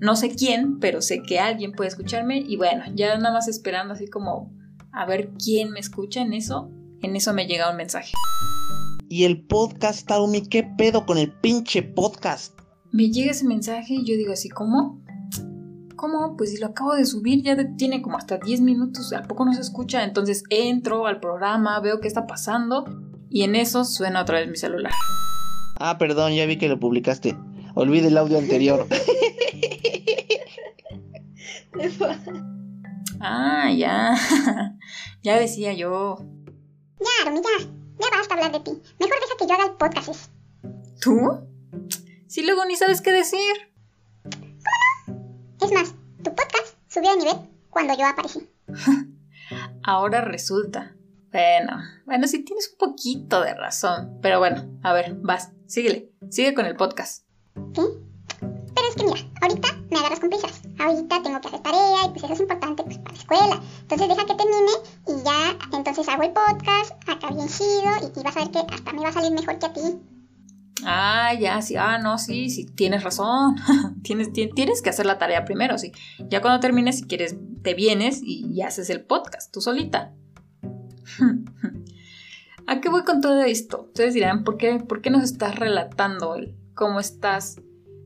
No 0.00 0.16
sé 0.16 0.34
quién, 0.34 0.80
pero 0.80 1.02
sé 1.02 1.22
que 1.22 1.38
alguien 1.38 1.72
puede 1.72 1.88
escucharme 1.88 2.38
y 2.38 2.56
bueno, 2.56 2.84
ya 2.94 3.16
nada 3.16 3.32
más 3.32 3.48
esperando 3.48 3.94
así 3.94 4.08
como 4.08 4.52
a 4.92 5.06
ver 5.06 5.30
quién 5.42 5.70
me 5.70 5.80
escucha 5.80 6.20
en 6.20 6.32
eso. 6.32 6.70
En 7.00 7.16
eso 7.16 7.32
me 7.32 7.46
llega 7.46 7.70
un 7.70 7.76
mensaje. 7.76 8.12
¿Y 9.08 9.24
el 9.24 9.44
podcast, 9.46 10.06
Taumi? 10.06 10.42
¿Qué 10.42 10.64
pedo 10.64 11.06
con 11.06 11.18
el 11.18 11.32
pinche 11.32 11.82
podcast? 11.82 12.53
Me 12.94 13.10
llega 13.10 13.32
ese 13.32 13.44
mensaje 13.44 13.94
y 13.94 14.04
yo 14.04 14.16
digo 14.16 14.32
así, 14.32 14.48
¿cómo? 14.48 15.02
¿Cómo? 15.96 16.36
Pues 16.36 16.52
si 16.52 16.58
lo 16.58 16.66
acabo 16.66 16.94
de 16.94 17.04
subir, 17.04 17.42
ya 17.42 17.56
tiene 17.76 18.00
como 18.00 18.16
hasta 18.16 18.38
10 18.38 18.60
minutos, 18.60 19.12
¿a 19.12 19.22
poco 19.22 19.44
no 19.44 19.52
se 19.52 19.62
escucha? 19.62 20.04
Entonces 20.04 20.44
entro 20.48 21.08
al 21.08 21.18
programa, 21.18 21.80
veo 21.80 21.98
qué 21.98 22.06
está 22.06 22.28
pasando 22.28 22.84
y 23.28 23.42
en 23.42 23.56
eso 23.56 23.84
suena 23.84 24.22
otra 24.22 24.38
vez 24.38 24.48
mi 24.48 24.56
celular. 24.56 24.92
Ah, 25.80 25.98
perdón, 25.98 26.34
ya 26.34 26.46
vi 26.46 26.56
que 26.56 26.68
lo 26.68 26.78
publicaste. 26.78 27.36
Olvide 27.74 28.06
el 28.06 28.16
audio 28.16 28.38
anterior. 28.38 28.86
ah, 33.18 33.72
ya. 33.76 34.14
ya 35.24 35.40
decía 35.40 35.72
yo. 35.72 36.18
Ya, 37.00 37.24
Romy, 37.28 37.40
ya. 37.40 37.66
Ya 37.98 38.16
basta 38.16 38.34
hablar 38.34 38.52
de 38.52 38.60
ti. 38.60 38.70
Mejor 39.00 39.16
deja 39.20 39.34
que 39.36 39.46
yo 39.48 39.54
haga 39.54 39.64
el 39.64 39.72
podcast. 39.72 40.30
¿Tú? 41.00 41.44
Si 42.34 42.42
luego 42.42 42.64
ni 42.64 42.74
sabes 42.74 43.00
qué 43.00 43.12
decir. 43.12 43.54
¿Cómo 44.24 44.44
no? 45.06 45.64
Es 45.64 45.72
más, 45.72 45.94
tu 46.16 46.34
podcast 46.34 46.74
subió 46.88 47.12
de 47.12 47.18
nivel 47.18 47.36
cuando 47.70 47.96
yo 47.96 48.04
aparecí. 48.04 48.50
Ahora 49.84 50.20
resulta. 50.20 50.96
Bueno, 51.30 51.80
bueno, 52.06 52.26
sí 52.26 52.44
tienes 52.44 52.72
un 52.72 52.78
poquito 52.78 53.40
de 53.40 53.54
razón. 53.54 54.18
Pero 54.20 54.40
bueno, 54.40 54.68
a 54.82 54.92
ver, 54.92 55.14
vas, 55.20 55.52
síguele. 55.68 56.10
Sigue 56.28 56.54
con 56.54 56.66
el 56.66 56.74
podcast. 56.74 57.24
¿Sí? 57.72 57.82
Pero 58.40 58.88
es 58.88 58.96
que 58.96 59.04
mira, 59.04 59.20
ahorita 59.40 59.68
me 59.92 59.98
agarras 59.98 60.18
con 60.18 60.30
prisas. 60.30 60.62
Ahorita 60.80 61.22
tengo 61.22 61.40
que 61.40 61.46
hacer 61.46 61.62
tarea 61.62 62.04
y 62.04 62.08
pues 62.08 62.24
eso 62.24 62.32
es 62.32 62.40
importante 62.40 62.82
pues, 62.82 62.98
para 62.98 63.12
la 63.14 63.20
escuela. 63.20 63.62
Entonces 63.82 64.08
deja 64.08 64.26
que 64.26 64.34
termine 64.34 64.72
y 65.06 65.24
ya 65.24 65.56
entonces 65.72 66.08
hago 66.08 66.24
el 66.24 66.32
podcast, 66.32 66.94
acá 67.06 67.30
bien 67.30 67.46
chido 67.46 67.92
y, 68.02 68.18
y 68.18 68.22
vas 68.24 68.36
a 68.36 68.40
ver 68.40 68.50
que 68.50 68.74
hasta 68.74 68.92
me 68.92 69.02
va 69.02 69.10
a 69.10 69.12
salir 69.12 69.30
mejor 69.30 69.56
que 69.60 69.66
a 69.66 69.72
ti. 69.72 70.13
Ah, 70.84 71.32
ya, 71.34 71.62
sí, 71.62 71.76
ah, 71.76 71.98
no, 71.98 72.18
sí, 72.18 72.50
sí, 72.50 72.66
tienes 72.66 73.02
razón. 73.02 73.56
tienes, 74.02 74.32
tienes 74.32 74.82
que 74.82 74.90
hacer 74.90 75.06
la 75.06 75.18
tarea 75.18 75.44
primero, 75.44 75.78
sí. 75.78 75.92
Ya 76.28 76.40
cuando 76.40 76.60
termines, 76.60 76.98
si 76.98 77.04
quieres, 77.04 77.36
te 77.62 77.74
vienes 77.74 78.20
y, 78.22 78.60
haces 78.62 78.90
el 78.90 79.02
podcast 79.02 79.52
tú 79.52 79.60
solita. 79.60 80.12
¿A 82.66 82.80
qué 82.80 82.88
voy 82.88 83.02
con 83.04 83.20
todo 83.20 83.42
esto? 83.42 83.82
Ustedes 83.88 84.14
dirán, 84.14 84.44
¿por 84.44 84.56
qué, 84.56 84.78
por 84.78 85.02
qué 85.02 85.10
nos 85.10 85.22
estás 85.22 85.56
relatando 85.56 86.34
el, 86.36 86.54
cómo 86.74 86.98
estás 86.98 87.60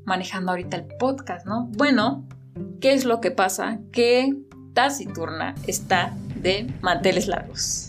manejando 0.05 0.51
ahorita 0.51 0.77
el 0.77 0.87
podcast, 0.99 1.47
no? 1.47 1.69
Bueno, 1.77 2.27
¿qué 2.81 2.93
es 2.93 3.05
lo 3.05 3.21
que 3.21 3.31
pasa? 3.31 3.79
Que 3.93 4.37
Taciturna 4.73 5.55
está 5.67 6.17
de 6.41 6.73
manteles 6.81 7.29
largos. 7.29 7.88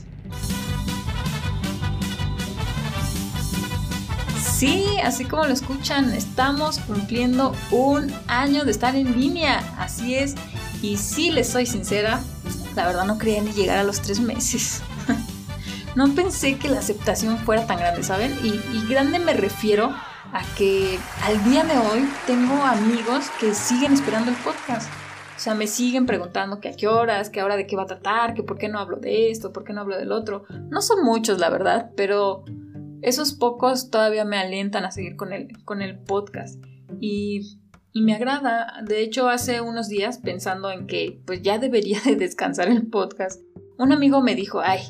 Sí, 4.60 4.98
así 5.01 5.24
como 5.24 5.46
lo 5.46 5.54
escuchan, 5.54 6.12
estamos 6.12 6.80
cumpliendo 6.80 7.56
un 7.72 8.12
año 8.28 8.66
de 8.66 8.72
estar 8.72 8.94
en 8.94 9.18
línea. 9.18 9.60
Así 9.78 10.16
es. 10.16 10.36
Y 10.82 10.98
si 10.98 11.32
les 11.32 11.48
soy 11.48 11.66
sincera, 11.66 12.20
la 12.75 12.86
verdad 12.86 13.06
no 13.06 13.18
creía 13.18 13.42
ni 13.42 13.54
llegar 13.54 13.78
a 13.78 13.86
los 13.86 14.01
tres 14.01 14.20
meses. 14.20 14.82
no 15.96 16.13
pensé 16.13 16.58
que 16.58 16.68
la 16.68 16.80
aceptación 16.80 17.38
fuera 17.38 17.68
tan 17.68 17.80
grande, 17.80 18.04
¿saben? 18.04 18.38
Y, 18.44 18.50
y 18.50 18.86
grande 18.89 19.20
me 19.20 19.32
refiero 19.32 19.96
a 20.34 20.42
que 20.58 21.00
al 21.24 21.42
día 21.46 21.63
de 21.63 21.78
hoy 21.78 22.10
tengo 22.28 22.62
amigos 22.62 23.30
que 23.39 23.54
siguen 23.54 23.94
esperando 23.94 24.30
el 24.30 24.36
podcast. 24.39 24.92
O 25.38 25.39
sea, 25.39 25.54
me 25.54 25.68
siguen 25.68 26.06
preguntando 26.06 26.60
que 26.60 26.68
a 26.68 26.74
qué 26.74 26.89
horas, 26.89 27.30
que 27.30 27.39
ahora 27.39 27.56
de 27.56 27.66
qué 27.66 27.78
va 27.78 27.84
a 27.84 27.86
tratar, 27.86 28.34
que 28.34 28.44
por 28.44 28.58
qué 28.58 28.68
no 28.68 28.80
hablo 28.80 28.98
de 28.98 29.32
esto, 29.32 29.54
por 29.54 29.63
qué 29.63 29.72
no 29.72 29.80
hablo 29.80 29.98
del 29.98 30.12
otro. 30.12 30.44
No 30.70 30.82
son 30.82 31.06
muchos, 31.06 31.39
la 31.39 31.50
verdad, 31.50 31.92
pero 31.96 32.44
esos 33.01 33.34
pocos 33.34 33.89
todavía 33.89 34.25
me 34.25 34.38
alientan 34.38 34.86
a 34.86 34.91
seguir 34.91 35.15
con 35.15 35.34
el, 35.34 35.48
con 35.65 35.82
el 35.82 36.00
podcast. 36.00 36.63
Y, 37.00 37.60
y 37.94 38.01
me 38.01 38.13
agrada. 38.13 38.82
De 38.86 39.01
hecho, 39.01 39.29
hace 39.29 39.62
unos 39.62 39.89
días, 39.89 40.20
pensando 40.20 40.72
en 40.72 40.88
que 40.88 41.22
pues 41.25 41.41
ya 41.41 41.60
debería 41.60 42.00
de 42.06 42.15
descansar 42.15 42.70
el 42.70 42.88
podcast, 42.88 43.41
un 43.77 43.91
amigo 43.91 44.22
me 44.22 44.36
dijo, 44.36 44.62
ay, 44.62 44.82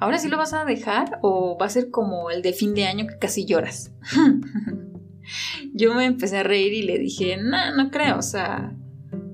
¿ahora 0.00 0.18
sí 0.18 0.28
lo 0.28 0.38
vas 0.38 0.54
a 0.54 0.64
dejar 0.64 1.18
o 1.22 1.58
va 1.58 1.66
a 1.66 1.70
ser 1.70 1.90
como 1.90 2.30
el 2.30 2.42
de 2.42 2.52
fin 2.52 2.74
de 2.74 2.86
año 2.86 3.06
que 3.06 3.18
casi 3.18 3.44
lloras? 3.46 3.92
Yo 5.74 5.94
me 5.94 6.04
empecé 6.04 6.38
a 6.38 6.42
reír 6.42 6.72
y 6.72 6.82
le 6.82 6.98
dije, 6.98 7.36
no, 7.36 7.74
no 7.74 7.90
creo, 7.90 8.18
o 8.18 8.22
sea, 8.22 8.76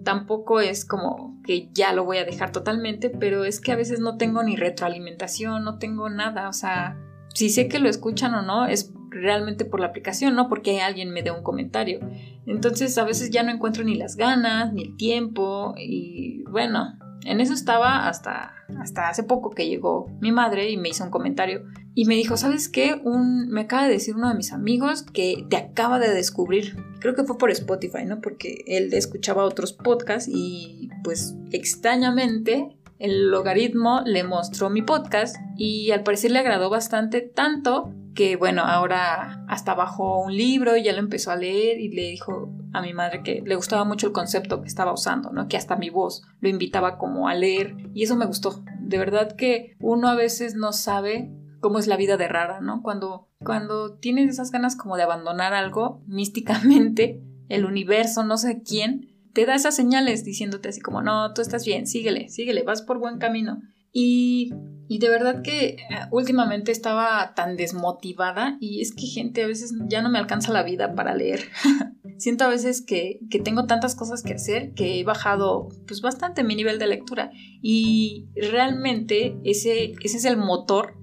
tampoco 0.04 0.60
es 0.60 0.84
como 0.84 1.40
que 1.44 1.70
ya 1.72 1.92
lo 1.92 2.04
voy 2.04 2.18
a 2.18 2.24
dejar 2.24 2.52
totalmente, 2.52 3.10
pero 3.10 3.44
es 3.44 3.60
que 3.60 3.72
a 3.72 3.76
veces 3.76 4.00
no 4.00 4.16
tengo 4.16 4.42
ni 4.42 4.56
retroalimentación, 4.56 5.64
no 5.64 5.78
tengo 5.78 6.08
nada, 6.08 6.48
o 6.48 6.52
sea, 6.52 6.96
si 7.34 7.50
sé 7.50 7.68
que 7.68 7.78
lo 7.78 7.88
escuchan 7.88 8.34
o 8.34 8.42
no, 8.42 8.66
es 8.66 8.92
realmente 9.10 9.64
por 9.64 9.80
la 9.80 9.86
aplicación, 9.86 10.34
no 10.34 10.48
porque 10.48 10.80
alguien 10.80 11.10
me 11.10 11.22
dé 11.22 11.30
un 11.30 11.42
comentario. 11.42 12.00
Entonces 12.46 12.96
a 12.98 13.04
veces 13.04 13.30
ya 13.30 13.42
no 13.42 13.50
encuentro 13.50 13.84
ni 13.84 13.94
las 13.94 14.16
ganas, 14.16 14.72
ni 14.72 14.82
el 14.82 14.96
tiempo, 14.96 15.74
y 15.76 16.42
bueno, 16.44 16.96
en 17.24 17.40
eso 17.40 17.52
estaba 17.52 18.08
hasta, 18.08 18.54
hasta 18.80 19.08
hace 19.08 19.22
poco 19.22 19.50
que 19.50 19.68
llegó 19.68 20.08
mi 20.20 20.32
madre 20.32 20.70
y 20.70 20.76
me 20.76 20.88
hizo 20.88 21.04
un 21.04 21.10
comentario 21.10 21.64
y 21.94 22.04
me 22.06 22.14
dijo, 22.14 22.36
¿sabes 22.36 22.68
qué? 22.68 23.00
Me 23.04 23.62
acaba 23.62 23.84
de 23.84 23.92
decir 23.92 24.14
uno 24.16 24.28
de 24.28 24.34
mis 24.34 24.52
amigos 24.52 25.02
que 25.02 25.44
te 25.50 25.56
acaba 25.56 25.98
de 25.98 26.12
descubrir. 26.14 26.76
Creo 27.00 27.14
que 27.14 27.24
fue 27.24 27.36
por 27.36 27.50
Spotify, 27.50 28.04
¿no? 28.06 28.20
Porque 28.20 28.64
él 28.66 28.92
escuchaba 28.94 29.44
otros 29.44 29.72
podcasts 29.72 30.30
y 30.32 30.88
pues 31.02 31.34
extrañamente 31.50 32.76
el 33.00 33.30
logaritmo 33.30 34.02
le 34.04 34.22
mostró 34.24 34.70
mi 34.70 34.82
podcast 34.82 35.36
y 35.56 35.90
al 35.90 36.02
parecer 36.02 36.30
le 36.30 36.38
agradó 36.38 36.70
bastante 36.70 37.22
tanto 37.22 37.92
que 38.14 38.36
bueno, 38.36 38.62
ahora 38.62 39.44
hasta 39.48 39.74
bajó 39.74 40.20
un 40.20 40.36
libro 40.36 40.76
y 40.76 40.82
ya 40.82 40.92
lo 40.92 40.98
empezó 40.98 41.30
a 41.30 41.36
leer 41.36 41.80
y 41.80 41.88
le 41.88 42.10
dijo 42.10 42.50
a 42.72 42.82
mi 42.82 42.92
madre 42.92 43.22
que 43.22 43.42
le 43.44 43.56
gustaba 43.56 43.84
mucho 43.84 44.06
el 44.08 44.12
concepto 44.12 44.60
que 44.60 44.68
estaba 44.68 44.92
usando, 44.92 45.30
¿no? 45.30 45.48
Que 45.48 45.56
hasta 45.56 45.76
mi 45.76 45.88
voz 45.88 46.22
lo 46.40 46.48
invitaba 46.48 46.98
como 46.98 47.28
a 47.28 47.34
leer 47.34 47.76
y 47.94 48.02
eso 48.02 48.16
me 48.16 48.26
gustó. 48.26 48.62
De 48.80 48.98
verdad 48.98 49.34
que 49.34 49.76
uno 49.80 50.08
a 50.08 50.14
veces 50.14 50.54
no 50.54 50.72
sabe 50.72 51.30
cómo 51.60 51.78
es 51.78 51.86
la 51.86 51.96
vida 51.96 52.18
de 52.18 52.28
rara, 52.28 52.60
¿no? 52.60 52.82
Cuando, 52.82 53.28
cuando 53.42 53.94
tienes 53.94 54.28
esas 54.28 54.50
ganas 54.50 54.76
como 54.76 54.96
de 54.96 55.04
abandonar 55.04 55.54
algo, 55.54 56.02
místicamente, 56.06 57.22
el 57.48 57.64
universo, 57.64 58.24
no 58.24 58.36
sé 58.36 58.62
quién, 58.62 59.09
te 59.32 59.46
da 59.46 59.54
esas 59.54 59.76
señales 59.76 60.24
diciéndote 60.24 60.68
así 60.68 60.80
como, 60.80 61.02
no, 61.02 61.32
tú 61.34 61.42
estás 61.42 61.64
bien, 61.64 61.86
síguele, 61.86 62.28
síguele, 62.28 62.62
vas 62.62 62.82
por 62.82 62.98
buen 62.98 63.18
camino. 63.18 63.60
Y, 63.92 64.52
y 64.88 64.98
de 64.98 65.08
verdad 65.08 65.42
que 65.42 65.68
eh, 65.68 65.76
últimamente 66.12 66.70
estaba 66.70 67.34
tan 67.34 67.56
desmotivada 67.56 68.56
y 68.60 68.80
es 68.80 68.94
que 68.94 69.06
gente 69.06 69.42
a 69.42 69.46
veces 69.46 69.74
ya 69.88 70.02
no 70.02 70.10
me 70.10 70.18
alcanza 70.18 70.52
la 70.52 70.62
vida 70.62 70.94
para 70.94 71.14
leer. 71.14 71.40
Siento 72.18 72.44
a 72.44 72.48
veces 72.48 72.82
que, 72.82 73.18
que, 73.30 73.40
tengo 73.40 73.66
tantas 73.66 73.94
cosas 73.94 74.22
que 74.22 74.34
hacer 74.34 74.74
que 74.74 75.00
he 75.00 75.04
bajado 75.04 75.68
pues 75.86 76.02
bastante 76.02 76.44
mi 76.44 76.54
nivel 76.54 76.78
de 76.78 76.86
lectura 76.86 77.30
y 77.62 78.28
realmente 78.34 79.36
ese, 79.42 79.92
ese 80.02 80.18
es 80.18 80.24
el 80.24 80.36
motor 80.36 80.94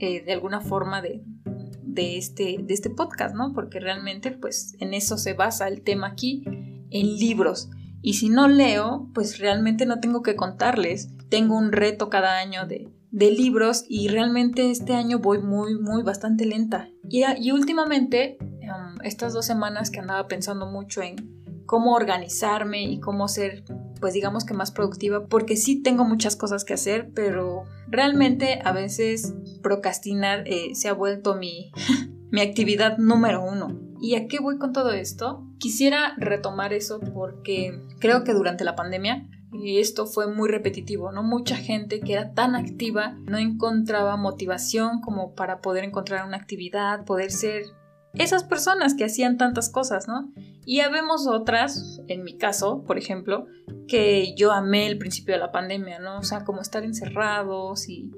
eh, 0.00 0.24
de 0.24 0.32
alguna 0.32 0.60
forma 0.60 1.02
de, 1.02 1.22
de, 1.82 2.18
este, 2.18 2.56
de 2.60 2.74
este 2.74 2.90
podcast, 2.90 3.34
¿no? 3.34 3.52
Porque 3.52 3.80
realmente 3.80 4.30
pues 4.32 4.74
en 4.80 4.94
eso 4.94 5.18
se 5.18 5.32
basa 5.34 5.68
el 5.68 5.82
tema 5.82 6.08
aquí, 6.08 6.44
en 6.94 7.16
libros. 7.16 7.68
Y 8.00 8.14
si 8.14 8.30
no 8.30 8.48
leo, 8.48 9.10
pues 9.12 9.38
realmente 9.38 9.84
no 9.84 10.00
tengo 10.00 10.22
que 10.22 10.36
contarles. 10.36 11.10
Tengo 11.28 11.58
un 11.58 11.72
reto 11.72 12.08
cada 12.08 12.38
año 12.38 12.66
de, 12.66 12.88
de 13.10 13.30
libros 13.30 13.84
y 13.88 14.08
realmente 14.08 14.70
este 14.70 14.94
año 14.94 15.18
voy 15.18 15.38
muy, 15.38 15.78
muy 15.78 16.02
bastante 16.02 16.46
lenta. 16.46 16.88
Y, 17.10 17.24
y 17.38 17.50
últimamente, 17.50 18.38
um, 18.40 19.00
estas 19.02 19.32
dos 19.32 19.44
semanas 19.44 19.90
que 19.90 20.00
andaba 20.00 20.28
pensando 20.28 20.66
mucho 20.66 21.02
en 21.02 21.16
cómo 21.66 21.94
organizarme 21.94 22.84
y 22.84 23.00
cómo 23.00 23.26
ser 23.26 23.64
pues 24.00 24.12
digamos 24.12 24.44
que 24.44 24.52
más 24.52 24.70
productiva, 24.70 25.28
porque 25.28 25.56
sí 25.56 25.82
tengo 25.82 26.04
muchas 26.04 26.36
cosas 26.36 26.66
que 26.66 26.74
hacer, 26.74 27.10
pero 27.14 27.64
realmente 27.88 28.60
a 28.62 28.72
veces 28.72 29.34
procrastinar 29.62 30.46
eh, 30.46 30.74
se 30.74 30.88
ha 30.88 30.92
vuelto 30.92 31.36
mi, 31.36 31.72
mi 32.30 32.42
actividad 32.42 32.98
número 32.98 33.42
uno. 33.42 33.80
¿Y 34.02 34.16
a 34.16 34.26
qué 34.26 34.40
voy 34.40 34.58
con 34.58 34.74
todo 34.74 34.92
esto? 34.92 35.46
Quisiera 35.64 36.12
retomar 36.18 36.74
eso 36.74 37.00
porque 37.00 37.80
creo 37.98 38.22
que 38.22 38.34
durante 38.34 38.64
la 38.64 38.76
pandemia 38.76 39.26
y 39.50 39.78
esto 39.78 40.04
fue 40.04 40.30
muy 40.30 40.50
repetitivo, 40.50 41.10
¿no? 41.10 41.22
Mucha 41.22 41.56
gente 41.56 42.00
que 42.00 42.12
era 42.12 42.34
tan 42.34 42.54
activa 42.54 43.16
no 43.24 43.38
encontraba 43.38 44.18
motivación 44.18 45.00
como 45.00 45.34
para 45.34 45.62
poder 45.62 45.84
encontrar 45.84 46.26
una 46.26 46.36
actividad, 46.36 47.06
poder 47.06 47.30
ser 47.30 47.62
esas 48.12 48.44
personas 48.44 48.92
que 48.92 49.06
hacían 49.06 49.38
tantas 49.38 49.70
cosas, 49.70 50.06
¿no? 50.06 50.30
Y 50.66 50.80
habemos 50.80 51.26
otras, 51.26 52.02
en 52.08 52.24
mi 52.24 52.36
caso, 52.36 52.84
por 52.86 52.98
ejemplo, 52.98 53.46
que 53.88 54.34
yo 54.36 54.52
amé 54.52 54.86
el 54.86 54.98
principio 54.98 55.32
de 55.32 55.40
la 55.40 55.50
pandemia, 55.50 55.98
¿no? 55.98 56.18
O 56.18 56.24
sea, 56.24 56.44
como 56.44 56.60
estar 56.60 56.84
encerrados 56.84 57.88
y, 57.88 58.10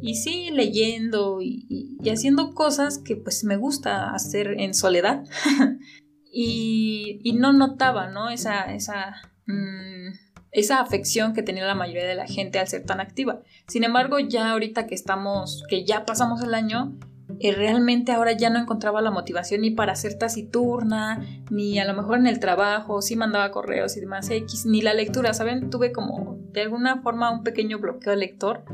y 0.00 0.14
sí, 0.14 0.50
leyendo 0.52 1.40
y, 1.42 1.98
haciendo 2.08 2.54
cosas 2.54 2.98
que 2.98 3.16
pues 3.16 3.42
me 3.42 3.56
gusta 3.56 4.14
hacer 4.14 4.54
en 4.60 4.72
soledad. 4.72 5.24
y, 6.32 7.36
no 7.38 7.52
notaba, 7.52 8.08
¿no? 8.08 8.30
Esa, 8.30 8.74
esa, 8.74 9.16
mm, 9.46 10.14
esa 10.50 10.80
afección 10.80 11.34
que 11.34 11.42
tenía 11.42 11.66
la 11.66 11.74
mayoría 11.74 12.06
de 12.06 12.14
la 12.14 12.26
gente 12.26 12.58
al 12.58 12.68
ser 12.68 12.84
tan 12.84 13.00
activa. 13.00 13.40
Sin 13.68 13.84
embargo, 13.84 14.18
ya 14.18 14.50
ahorita 14.50 14.86
que 14.86 14.94
estamos, 14.94 15.64
que 15.68 15.84
ya 15.84 16.04
pasamos 16.06 16.42
el 16.42 16.54
año, 16.54 16.98
realmente 17.40 18.12
ahora 18.12 18.32
ya 18.32 18.50
no 18.50 18.58
encontraba 18.58 19.02
la 19.02 19.10
motivación 19.10 19.62
ni 19.62 19.70
para 19.70 19.92
hacer 19.92 20.18
taciturna, 20.18 21.26
ni 21.50 21.78
a 21.78 21.84
lo 21.84 21.94
mejor 21.94 22.18
en 22.18 22.26
el 22.26 22.40
trabajo, 22.40 23.02
sí 23.02 23.16
mandaba 23.16 23.50
correos 23.50 23.96
y 23.96 24.00
demás 24.00 24.30
X, 24.30 24.66
ni 24.66 24.82
la 24.82 24.94
lectura, 24.94 25.34
¿saben? 25.34 25.70
Tuve 25.70 25.92
como 25.92 26.38
de 26.52 26.62
alguna 26.62 27.02
forma 27.02 27.30
un 27.30 27.42
pequeño 27.42 27.78
bloqueo 27.78 28.14
lector 28.14 28.64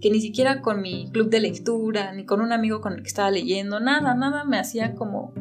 que 0.00 0.10
ni 0.10 0.20
siquiera 0.20 0.60
con 0.60 0.80
mi 0.80 1.10
club 1.10 1.28
de 1.28 1.40
lectura, 1.40 2.12
ni 2.12 2.24
con 2.24 2.40
un 2.40 2.52
amigo 2.52 2.80
con 2.80 2.92
el 2.92 3.02
que 3.02 3.08
estaba 3.08 3.30
leyendo, 3.30 3.80
nada, 3.80 4.14
nada 4.14 4.44
me 4.44 4.58
hacía 4.58 4.94
como 4.94 5.32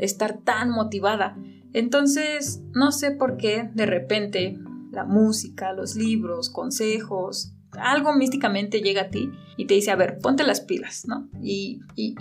estar 0.00 0.38
tan 0.38 0.70
motivada. 0.70 1.36
Entonces, 1.72 2.62
no 2.74 2.92
sé 2.92 3.12
por 3.12 3.36
qué 3.36 3.70
de 3.74 3.86
repente 3.86 4.58
la 4.90 5.04
música, 5.04 5.72
los 5.72 5.94
libros, 5.94 6.50
consejos, 6.50 7.54
algo 7.78 8.12
místicamente 8.14 8.80
llega 8.80 9.02
a 9.02 9.10
ti 9.10 9.30
y 9.56 9.66
te 9.66 9.74
dice, 9.74 9.90
a 9.90 9.96
ver, 9.96 10.18
ponte 10.18 10.42
las 10.42 10.60
pilas, 10.60 11.06
¿no? 11.06 11.28
Y, 11.42 11.80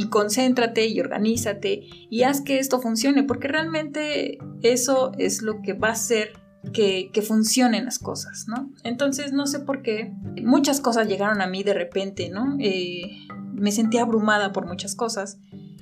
concéntrate 0.09 0.87
y 0.87 0.99
organízate 0.99 1.83
y 2.09 2.23
haz 2.23 2.41
que 2.41 2.59
esto 2.59 2.79
funcione, 2.79 3.23
porque 3.23 3.47
realmente 3.47 4.37
eso 4.61 5.11
es 5.17 5.41
lo 5.41 5.61
que 5.61 5.73
va 5.73 5.89
a 5.89 5.93
hacer 5.93 6.33
que, 6.73 7.09
que, 7.13 7.21
funcionen 7.21 7.85
las 7.85 7.99
cosas, 7.99 8.45
¿no? 8.47 8.71
Entonces, 8.83 9.31
no 9.31 9.47
sé 9.47 9.59
por 9.59 9.81
qué, 9.81 10.11
muchas 10.43 10.81
cosas 10.81 11.07
llegaron 11.07 11.41
a 11.41 11.47
mí 11.47 11.63
de 11.63 11.73
repente, 11.73 12.29
¿no? 12.29 12.57
Eh, 12.59 13.27
me 13.53 13.71
sentí 13.71 13.97
abrumada 13.97 14.51
por 14.51 14.67
muchas 14.67 14.95
cosas 14.95 15.39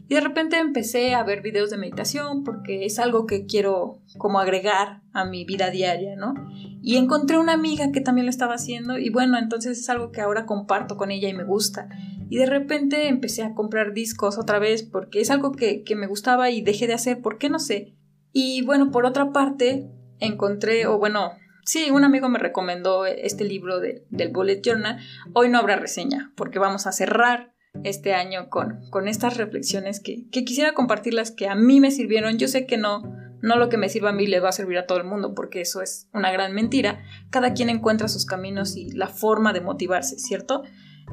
y 0.10 0.16
de 0.16 0.22
repente 0.22 0.58
empecé 0.58 1.14
a 1.16 1.24
ver 1.24 1.42
videos 1.42 1.70
de 1.70 1.78
meditación 1.78 2.44
porque 2.44 2.86
es 2.86 2.98
algo 2.98 3.26
que 3.26 3.46
quiero 3.46 4.02
como 4.18 4.40
agregar 4.40 5.02
a 5.12 5.26
mi 5.26 5.44
vida 5.44 5.70
diaria, 5.70 6.16
¿no? 6.16 6.34
Y 6.82 6.96
encontré 6.96 7.38
una 7.38 7.54
amiga 7.54 7.92
que 7.92 8.00
también 8.00 8.26
lo 8.26 8.30
estaba 8.30 8.56
haciendo 8.56 8.98
y 8.98 9.10
bueno, 9.10 9.38
entonces 9.38 9.78
es 9.78 9.90
algo 9.90 10.12
que 10.12 10.22
ahora 10.22 10.46
comparto 10.46 10.96
con 10.96 11.12
ella 11.12 11.28
y 11.28 11.34
me 11.34 11.44
gusta. 11.44 11.90
Y 12.30 12.38
de 12.38 12.46
repente 12.46 13.10
empecé 13.10 13.44
a 13.44 13.54
comprar 13.54 13.94
discos 13.94 14.38
otra 14.38 14.60
vez 14.60 14.84
porque 14.84 15.20
es 15.20 15.30
algo 15.30 15.52
que, 15.52 15.84
me 15.98 16.08
gustaba 16.08 16.50
y 16.52 16.62
dejé 16.62 16.88
de 16.88 16.94
hacer, 16.94 17.22
¿por 17.22 17.38
qué 17.38 17.50
no 17.50 17.60
sé? 17.60 17.94
Y 18.32 18.62
bueno, 18.64 18.92
por 18.92 19.06
otra 19.06 19.34
parte, 19.34 19.90
encontré, 20.20 20.88
o 20.88 21.00
bueno, 21.00 21.32
sí, 21.66 21.92
un 21.92 22.06
amigo 22.06 22.30
me 22.30 22.40
recomendó 22.40 23.06
este 23.06 23.44
libro 23.44 23.82
del 23.82 24.32
Bullet 24.32 24.62
Journal. 24.62 25.00
Hoy 25.34 25.50
no 25.50 25.58
habrá 25.58 25.76
reseña 25.76 26.32
porque 26.36 26.60
vamos 26.60 26.88
a 26.88 26.94
cerrar 26.94 27.57
este 27.84 28.14
año 28.14 28.50
con, 28.50 28.82
con 28.90 29.08
estas 29.08 29.38
reflexiones 29.38 30.00
que, 30.00 30.30
que, 30.30 30.46
quisiera 30.46 30.74
compartirlas 30.74 31.32
que 31.32 31.48
a 31.48 31.56
mí 31.56 31.80
me 31.80 31.92
sirvieron. 31.92 32.38
Yo 32.38 32.48
sé 32.48 32.66
que 32.66 32.78
no, 32.78 33.04
no 33.42 33.58
lo 33.58 33.70
que 33.70 33.78
me 33.78 33.90
sirva 33.90 34.10
a 34.10 34.14
mí 34.14 34.28
le 34.28 34.40
va 34.40 34.50
a 34.50 34.54
servir 34.54 34.78
a 34.78 34.86
todo 34.86 34.98
el 34.98 35.04
mundo 35.04 35.34
porque 35.34 35.62
eso 35.62 35.82
es 35.82 36.08
una 36.14 36.32
gran 36.32 36.54
mentira. 36.54 37.04
Cada 37.30 37.54
quien 37.54 37.70
encuentra 37.70 38.08
sus 38.08 38.26
caminos 38.26 38.76
y 38.76 38.92
la 38.92 39.08
forma 39.08 39.54
de 39.54 39.62
motivarse, 39.62 40.18
¿cierto? 40.20 40.64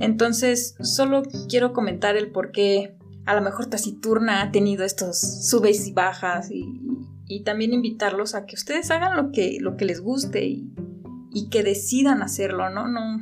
Entonces, 0.00 0.76
solo 0.80 1.22
quiero 1.48 1.72
comentar 1.72 2.16
el 2.16 2.30
por 2.30 2.50
qué 2.50 2.96
a 3.26 3.34
lo 3.34 3.40
mejor 3.40 3.66
Taciturna 3.66 4.42
ha 4.42 4.50
tenido 4.50 4.84
estos 4.84 5.20
subes 5.48 5.86
y 5.86 5.92
bajas 5.92 6.50
y, 6.50 6.66
y 7.26 7.42
también 7.42 7.72
invitarlos 7.72 8.34
a 8.34 8.44
que 8.44 8.54
ustedes 8.54 8.90
hagan 8.90 9.16
lo 9.16 9.30
que, 9.32 9.58
lo 9.60 9.76
que 9.76 9.84
les 9.84 10.00
guste 10.00 10.44
y, 10.44 10.74
y 11.32 11.48
que 11.48 11.62
decidan 11.62 12.22
hacerlo, 12.22 12.68
¿no? 12.70 12.88
No, 12.88 13.20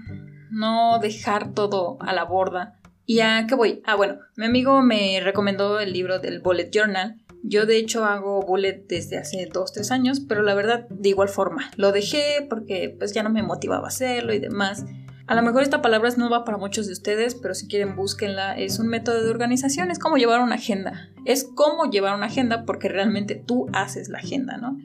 no 0.51 0.99
dejar 0.99 1.53
todo 1.53 1.99
a 2.01 2.13
la 2.13 2.25
borda 2.25 2.79
¿Y 3.12 3.21
a 3.21 3.47
qué 3.47 3.54
voy? 3.54 3.83
Ah, 3.85 3.95
bueno, 3.95 4.21
mi 4.37 4.47
amigo 4.47 4.81
me 4.81 5.21
recomendó 5.21 5.78
el 5.81 5.92
libro 5.92 6.19
del 6.19 6.40
Bullet 6.40 6.71
Journal 6.73 7.21
Yo 7.42 7.66
de 7.66 7.76
hecho 7.76 8.07
hago 8.07 8.40
bullet 8.40 8.87
desde 8.88 9.19
hace 9.19 9.50
2, 9.52 9.71
3 9.71 9.90
años, 9.90 10.21
pero 10.21 10.40
la 10.40 10.54
verdad 10.54 10.88
de 10.88 11.11
igual 11.11 11.28
forma. 11.28 11.71
Lo 11.76 11.92
dejé 11.92 12.47
porque 12.49 12.97
pues 12.99 13.12
ya 13.12 13.23
no 13.23 13.28
me 13.28 13.42
motivaba 13.42 13.85
a 13.85 13.88
hacerlo 13.88 14.33
y 14.33 14.38
demás. 14.38 14.87
A 15.26 15.35
lo 15.35 15.42
mejor 15.42 15.61
esta 15.62 15.83
palabra 15.83 16.09
es 16.09 16.16
nueva 16.16 16.47
para 16.47 16.57
muchos 16.57 16.87
de 16.87 16.95
ustedes, 16.95 17.35
pero 17.35 17.52
si 17.52 17.69
quieren 17.69 17.97
búsquenla. 17.97 18.59
Es 18.59 18.78
un 18.78 18.87
método 18.87 19.23
de 19.23 19.28
organización, 19.28 19.90
es 19.90 19.99
como 19.99 20.16
llevar 20.16 20.40
una 20.40 20.54
agenda. 20.54 21.11
Es 21.26 21.45
como 21.45 21.90
llevar 21.90 22.14
una 22.14 22.26
agenda 22.26 22.64
porque 22.64 22.88
realmente 22.88 23.35
tú 23.35 23.66
haces 23.75 24.09
la 24.09 24.21
agenda, 24.21 24.57
¿no? 24.57 24.78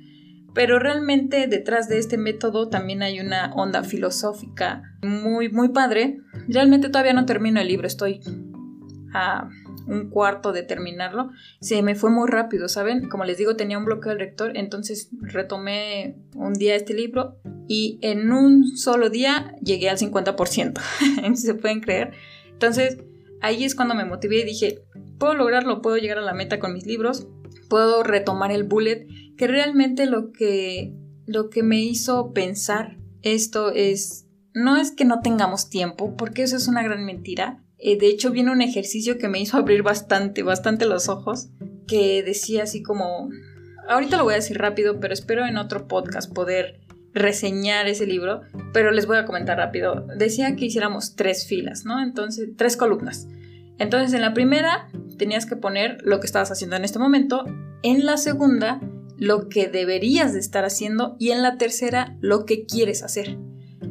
Pero 0.57 0.79
realmente 0.79 1.45
detrás 1.45 1.87
de 1.87 1.99
este 1.99 2.17
método 2.17 2.67
también 2.67 3.03
hay 3.03 3.19
una 3.19 3.53
onda 3.53 3.83
filosófica 3.83 4.81
muy, 5.03 5.49
muy 5.49 5.69
padre. 5.69 6.17
Realmente 6.47 6.89
todavía 6.89 7.13
no 7.13 7.27
termino 7.27 7.61
el 7.61 7.67
libro, 7.67 7.85
estoy 7.85 8.21
a 9.13 9.49
un 9.85 10.09
cuarto 10.09 10.53
de 10.53 10.63
terminarlo. 10.63 11.29
Se 11.61 11.83
me 11.83 11.93
fue 11.93 12.09
muy 12.09 12.27
rápido, 12.27 12.69
¿saben? 12.69 13.07
Como 13.07 13.23
les 13.23 13.37
digo, 13.37 13.55
tenía 13.55 13.77
un 13.77 13.85
bloqueo 13.85 14.09
del 14.09 14.17
lector, 14.17 14.57
entonces 14.57 15.11
retomé 15.21 16.17
un 16.33 16.53
día 16.53 16.73
este 16.73 16.95
libro 16.95 17.37
y 17.67 17.99
en 18.01 18.31
un 18.31 18.75
solo 18.77 19.11
día 19.11 19.53
llegué 19.61 19.91
al 19.91 19.99
50%. 19.99 20.81
¿Se 21.35 21.53
pueden 21.53 21.81
creer? 21.81 22.13
Entonces 22.51 22.97
ahí 23.41 23.63
es 23.63 23.75
cuando 23.75 23.95
me 23.95 24.05
motivé 24.05 24.39
y 24.39 24.45
dije, 24.45 24.83
puedo 25.19 25.33
lograrlo, 25.33 25.81
puedo 25.81 25.97
llegar 25.97 26.17
a 26.17 26.21
la 26.21 26.33
meta 26.33 26.59
con 26.59 26.73
mis 26.73 26.85
libros, 26.85 27.27
puedo 27.69 28.03
retomar 28.03 28.51
el 28.51 28.63
bullet 28.63 29.07
que 29.37 29.47
realmente 29.47 30.05
lo 30.05 30.31
que, 30.31 30.93
lo 31.25 31.49
que 31.49 31.63
me 31.63 31.79
hizo 31.79 32.33
pensar 32.33 32.97
esto 33.21 33.71
es, 33.71 34.27
no 34.53 34.77
es 34.77 34.91
que 34.91 35.05
no 35.05 35.21
tengamos 35.21 35.69
tiempo, 35.69 36.15
porque 36.15 36.43
eso 36.43 36.55
es 36.57 36.67
una 36.67 36.83
gran 36.83 37.05
mentira. 37.05 37.63
Eh, 37.77 37.97
de 37.97 38.07
hecho, 38.07 38.31
viene 38.31 38.51
un 38.51 38.61
ejercicio 38.61 39.17
que 39.17 39.27
me 39.27 39.39
hizo 39.39 39.57
abrir 39.57 39.83
bastante, 39.83 40.43
bastante 40.43 40.85
los 40.85 41.09
ojos, 41.09 41.49
que 41.87 42.23
decía 42.23 42.63
así 42.63 42.81
como, 42.81 43.29
ahorita 43.87 44.17
lo 44.17 44.23
voy 44.23 44.33
a 44.33 44.37
decir 44.37 44.57
rápido, 44.57 44.99
pero 44.99 45.13
espero 45.13 45.45
en 45.45 45.57
otro 45.57 45.87
podcast 45.87 46.33
poder 46.33 46.79
reseñar 47.13 47.87
ese 47.87 48.05
libro, 48.05 48.41
pero 48.73 48.91
les 48.91 49.05
voy 49.05 49.17
a 49.17 49.25
comentar 49.25 49.57
rápido. 49.57 50.07
Decía 50.17 50.55
que 50.55 50.65
hiciéramos 50.65 51.15
tres 51.15 51.47
filas, 51.47 51.85
¿no? 51.85 52.01
Entonces, 52.01 52.49
tres 52.55 52.77
columnas. 52.77 53.27
Entonces, 53.79 54.13
en 54.13 54.21
la 54.21 54.33
primera 54.33 54.89
tenías 55.17 55.45
que 55.45 55.55
poner 55.55 55.97
lo 56.03 56.19
que 56.19 56.27
estabas 56.27 56.51
haciendo 56.51 56.75
en 56.75 56.83
este 56.83 56.99
momento, 56.99 57.45
en 57.83 58.05
la 58.05 58.17
segunda 58.17 58.79
lo 59.17 59.49
que 59.49 59.67
deberías 59.67 60.33
de 60.33 60.39
estar 60.39 60.63
haciendo 60.63 61.15
y 61.19 61.31
en 61.31 61.41
la 61.41 61.57
tercera 61.57 62.15
lo 62.21 62.45
que 62.45 62.65
quieres 62.65 63.03
hacer. 63.03 63.37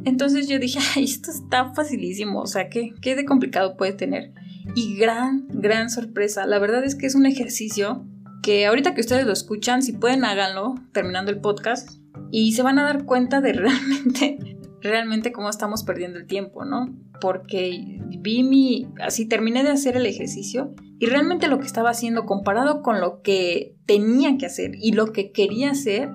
Entonces 0.05 0.47
yo 0.47 0.59
dije, 0.59 0.79
esto 1.01 1.31
está 1.31 1.73
facilísimo, 1.73 2.41
o 2.41 2.47
sea, 2.47 2.69
¿qué, 2.69 2.93
qué 3.01 3.15
de 3.15 3.25
complicado 3.25 3.75
puede 3.77 3.93
tener? 3.93 4.31
Y 4.75 4.95
gran, 4.97 5.47
gran 5.49 5.89
sorpresa, 5.89 6.45
la 6.45 6.59
verdad 6.59 6.83
es 6.83 6.95
que 6.95 7.05
es 7.05 7.15
un 7.15 7.25
ejercicio 7.25 8.05
que 8.41 8.65
ahorita 8.65 8.93
que 8.93 9.01
ustedes 9.01 9.25
lo 9.25 9.33
escuchan, 9.33 9.81
si 9.81 9.93
pueden 9.93 10.23
háganlo 10.23 10.75
terminando 10.93 11.31
el 11.31 11.41
podcast 11.41 11.89
y 12.31 12.53
se 12.53 12.63
van 12.63 12.79
a 12.79 12.83
dar 12.83 13.05
cuenta 13.05 13.41
de 13.41 13.53
realmente, 13.53 14.57
realmente 14.81 15.31
cómo 15.31 15.49
estamos 15.49 15.83
perdiendo 15.83 16.19
el 16.19 16.27
tiempo, 16.27 16.65
¿no? 16.65 16.95
Porque 17.19 17.99
vi 18.19 18.43
mi, 18.43 18.87
así 19.01 19.27
terminé 19.27 19.63
de 19.63 19.69
hacer 19.69 19.97
el 19.97 20.05
ejercicio 20.05 20.73
y 20.99 21.07
realmente 21.07 21.47
lo 21.47 21.59
que 21.59 21.65
estaba 21.65 21.89
haciendo 21.89 22.25
comparado 22.25 22.81
con 22.81 23.01
lo 23.01 23.21
que 23.21 23.75
tenía 23.85 24.37
que 24.37 24.45
hacer 24.45 24.71
y 24.75 24.93
lo 24.93 25.11
que 25.11 25.31
quería 25.31 25.71
hacer 25.71 26.09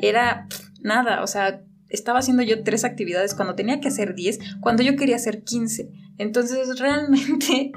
era 0.00 0.48
nada, 0.80 1.22
o 1.22 1.26
sea, 1.26 1.62
estaba 1.88 2.18
haciendo 2.18 2.42
yo 2.42 2.62
tres 2.62 2.84
actividades 2.84 3.34
cuando 3.34 3.54
tenía 3.54 3.80
que 3.80 3.88
hacer 3.88 4.14
diez, 4.14 4.38
cuando 4.60 4.82
yo 4.82 4.96
quería 4.96 5.16
hacer 5.16 5.44
quince. 5.44 5.90
Entonces 6.18 6.78
realmente 6.78 7.72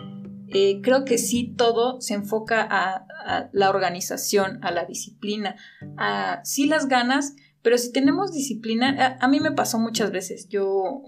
eh, 0.49 0.81
creo 0.81 1.05
que 1.05 1.17
sí 1.17 1.53
todo 1.57 2.01
se 2.01 2.13
enfoca 2.15 2.67
a, 2.69 3.05
la 3.51 3.69
organización, 3.69 4.59
a 4.63 4.71
la 4.71 4.85
disciplina, 4.85 5.57
a 5.97 6.39
sí 6.45 6.65
las 6.65 6.87
ganas, 6.87 7.35
pero 7.67 7.77
si 7.77 7.91
tenemos 7.91 8.31
disciplina, 8.31 9.17
a, 9.19 9.27
mí 9.27 9.41
me 9.41 9.51
pasó 9.51 9.77
muchas 9.77 10.09
veces, 10.13 10.47
yo 10.47 11.03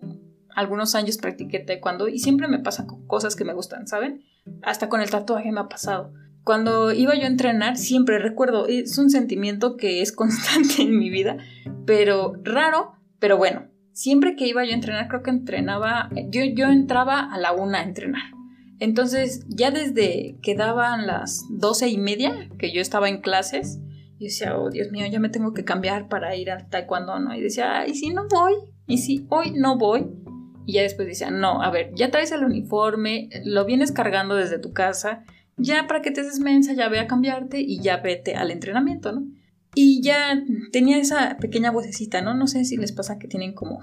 algunos 0.53 0.93
años 0.93 1.17
practiqué 1.17 1.59
taekwondo 1.59 2.09
y 2.09 2.19
siempre 2.19 2.49
me 2.49 2.59
pasan 2.59 2.85
cosas 3.07 3.37
que 3.37 3.45
me 3.45 3.53
gustan, 3.53 3.87
¿saben? 3.87 4.25
Hasta 4.61 4.89
con 4.89 4.99
el 4.99 5.09
tatuaje 5.09 5.53
me 5.53 5.61
ha 5.61 5.69
pasado. 5.69 6.11
Cuando 6.43 6.91
iba 6.91 7.15
yo 7.15 7.23
a 7.23 7.27
entrenar, 7.27 7.77
siempre 7.77 8.19
recuerdo, 8.19 8.67
es 8.67 8.97
un 8.97 9.09
sentimiento 9.09 9.77
que 9.77 10.01
es 10.01 10.11
constante 10.11 10.81
en 10.81 10.99
mi 10.99 11.09
vida, 11.09 11.37
pero 11.85 12.33
raro, 12.43 12.91
pero 13.19 13.37
bueno, 13.37 13.69
siempre 13.93 14.35
que 14.35 14.45
iba 14.45 14.65
yo 14.65 14.71
a 14.71 14.75
entrenar, 14.75 15.07
creo 15.07 15.23
que 15.23 15.29
entrenaba, 15.29 16.09
yo, 16.27 16.41
yo 16.43 16.67
entraba 16.67 17.21
a 17.21 17.37
la 17.37 17.53
una 17.53 17.79
a 17.79 17.83
entrenar. 17.83 18.33
Entonces, 18.79 19.45
ya 19.47 19.71
desde 19.71 20.37
que 20.41 20.55
daban 20.55 21.07
las 21.07 21.45
doce 21.49 21.87
y 21.87 21.97
media, 21.97 22.49
que 22.59 22.73
yo 22.73 22.81
estaba 22.81 23.07
en 23.07 23.21
clases, 23.21 23.79
yo 24.19 24.25
decía, 24.25 24.57
oh 24.57 24.69
Dios 24.69 24.91
mío, 24.91 25.05
ya 25.09 25.19
me 25.19 25.29
tengo 25.29 25.53
que 25.53 25.63
cambiar 25.63 26.09
para 26.09 26.35
ir 26.35 26.51
al 26.51 26.69
taekwondo, 26.69 27.19
¿no? 27.19 27.33
Y 27.33 27.41
decía, 27.41 27.87
¿y 27.87 27.95
si 27.95 28.09
no 28.09 28.27
voy? 28.27 28.53
¿Y 28.85 28.97
si 28.97 29.25
hoy 29.29 29.51
no 29.51 29.77
voy? 29.77 30.07
Y 30.65 30.73
ya 30.73 30.81
después 30.81 31.07
decía, 31.07 31.31
no, 31.31 31.63
a 31.63 31.71
ver, 31.71 31.91
ya 31.95 32.11
traes 32.11 32.31
el 32.31 32.43
uniforme, 32.43 33.29
lo 33.45 33.65
vienes 33.65 33.91
cargando 33.91 34.35
desde 34.35 34.59
tu 34.59 34.73
casa, 34.73 35.23
ya 35.57 35.87
para 35.87 36.01
que 36.01 36.11
te 36.11 36.21
des 36.21 36.39
mensa, 36.39 36.73
ya 36.73 36.89
ve 36.89 36.99
a 36.99 37.07
cambiarte 37.07 37.61
y 37.61 37.79
ya 37.79 37.97
vete 37.97 38.35
al 38.35 38.51
entrenamiento, 38.51 39.11
¿no? 39.11 39.25
Y 39.73 40.01
ya 40.01 40.43
tenía 40.71 40.97
esa 40.97 41.37
pequeña 41.37 41.71
vocecita, 41.71 42.21
¿no? 42.21 42.33
No 42.33 42.47
sé 42.47 42.65
si 42.65 42.75
les 42.75 42.91
pasa 42.91 43.19
que 43.19 43.27
tienen 43.27 43.53
como 43.53 43.79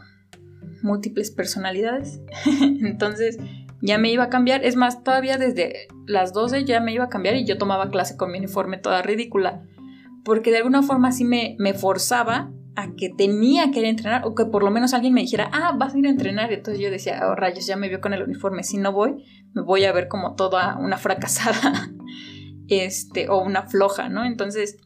múltiples 0.83 1.31
personalidades. 1.31 2.21
Entonces 2.61 3.39
ya 3.81 3.99
me 3.99 4.11
iba 4.11 4.25
a 4.25 4.31
cambiar. 4.31 4.65
Es 4.65 4.77
más, 4.77 5.03
todavía 5.05 5.39
desde 5.39 5.89
las 6.07 6.33
12 6.33 6.65
ya 6.65 6.81
me 6.81 6.93
iba 6.93 7.05
a 7.05 7.09
cambiar 7.09 7.37
y 7.37 7.45
yo 7.45 7.59
tomaba 7.59 7.91
clase 7.91 8.17
con 8.17 8.33
mi 8.33 8.39
uniforme 8.39 8.79
toda 8.79 9.03
ridícula. 9.03 9.63
Porque 10.27 10.51
de 10.51 10.57
alguna 10.57 10.83
forma 10.83 11.13
sí 11.13 11.25
me, 11.25 11.55
me 11.61 11.73
forzaba 11.73 12.51
a 12.75 12.97
que 12.97 13.09
tenía 13.09 13.71
que 13.71 13.79
ir 13.79 13.87
a 13.87 13.91
entrenar 13.91 14.27
o 14.27 14.35
que 14.35 14.45
por 14.45 14.65
lo 14.65 14.73
menos 14.73 14.93
alguien 14.93 15.15
me 15.15 15.21
dijera, 15.21 15.49
ah, 15.53 15.77
vas 15.79 15.95
a 15.95 15.99
ir 15.99 16.07
a 16.09 16.11
entrenar. 16.11 16.51
Y 16.51 16.57
entonces 16.57 16.83
yo 16.83 16.91
decía, 16.91 17.23
oh, 17.29 17.37
rayos, 17.37 17.65
ya 17.65 17.77
me 17.77 17.89
vio 17.89 18.01
con 18.01 18.13
el 18.13 18.25
uniforme. 18.25 18.65
Si 18.65 18.77
no 18.77 18.93
voy, 18.93 19.25
me 19.55 19.63
voy 19.63 19.85
a 19.85 19.93
ver 19.93 20.09
como 20.09 20.35
toda 20.35 20.77
una 20.79 20.99
fracasada 20.99 21.91
este, 22.69 23.29
o 23.29 23.41
una 23.41 23.69
floja, 23.69 24.09
¿no? 24.09 24.25
Entonces 24.25 24.79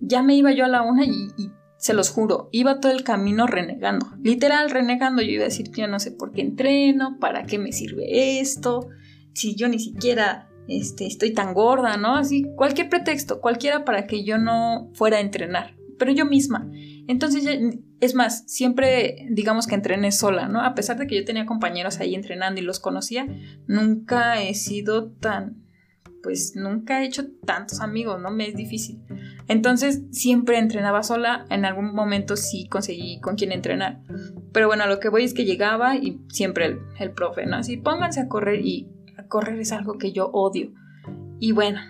ya 0.00 0.22
me 0.22 0.36
iba 0.36 0.52
yo 0.52 0.64
a 0.64 0.68
la 0.68 0.82
una 0.82 1.04
y, 1.04 1.32
y, 1.36 1.50
se 1.78 1.92
los 1.92 2.10
juro, 2.10 2.48
iba 2.52 2.78
todo 2.78 2.92
el 2.92 3.02
camino 3.02 3.48
renegando. 3.48 4.06
Literal, 4.22 4.70
renegando. 4.70 5.20
Yo 5.20 5.32
iba 5.32 5.42
a 5.42 5.48
decir, 5.48 5.70
yo 5.72 5.88
no 5.88 5.98
sé 5.98 6.12
por 6.12 6.30
qué 6.30 6.42
entreno, 6.42 7.18
para 7.18 7.42
qué 7.42 7.58
me 7.58 7.72
sirve 7.72 8.38
esto, 8.40 8.88
si 9.34 9.56
yo 9.56 9.68
ni 9.68 9.80
siquiera 9.80 10.48
este, 10.68 11.06
estoy 11.06 11.32
tan 11.32 11.54
gorda, 11.54 11.96
¿no? 11.96 12.16
Así, 12.16 12.46
cualquier 12.56 12.88
pretexto, 12.88 13.40
cualquiera 13.40 13.84
para 13.84 14.06
que 14.06 14.24
yo 14.24 14.38
no 14.38 14.90
fuera 14.94 15.18
a 15.18 15.20
entrenar. 15.20 15.76
Pero 15.98 16.12
yo 16.12 16.26
misma. 16.26 16.70
Entonces, 17.08 17.46
es 18.00 18.14
más, 18.14 18.44
siempre 18.46 19.26
digamos 19.30 19.66
que 19.66 19.74
entrené 19.74 20.12
sola, 20.12 20.48
¿no? 20.48 20.60
A 20.60 20.74
pesar 20.74 20.98
de 20.98 21.06
que 21.06 21.16
yo 21.16 21.24
tenía 21.24 21.46
compañeros 21.46 22.00
ahí 22.00 22.14
entrenando 22.14 22.60
y 22.60 22.64
los 22.64 22.80
conocía, 22.80 23.26
nunca 23.66 24.42
he 24.42 24.54
sido 24.54 25.12
tan, 25.12 25.64
pues 26.22 26.54
nunca 26.56 27.02
he 27.02 27.06
hecho 27.06 27.28
tantos 27.46 27.80
amigos, 27.80 28.20
¿no? 28.20 28.30
Me 28.30 28.48
es 28.48 28.56
difícil. 28.56 29.02
Entonces, 29.48 30.02
siempre 30.10 30.58
entrenaba 30.58 31.02
sola, 31.04 31.46
en 31.48 31.64
algún 31.64 31.94
momento 31.94 32.36
sí 32.36 32.68
conseguí 32.68 33.20
con 33.20 33.36
quién 33.36 33.52
entrenar. 33.52 34.02
Pero 34.52 34.66
bueno, 34.66 34.86
lo 34.86 34.98
que 34.98 35.08
voy 35.08 35.24
es 35.24 35.32
que 35.32 35.44
llegaba 35.44 35.96
y 35.96 36.20
siempre 36.28 36.66
el, 36.66 36.78
el 36.98 37.12
profe, 37.12 37.46
¿no? 37.46 37.56
Así, 37.56 37.76
pónganse 37.76 38.20
a 38.20 38.28
correr 38.28 38.60
y 38.66 38.90
a 38.90 38.95
correr 39.28 39.58
es 39.60 39.72
algo 39.72 39.98
que 39.98 40.12
yo 40.12 40.30
odio. 40.32 40.72
Y 41.38 41.52
bueno, 41.52 41.80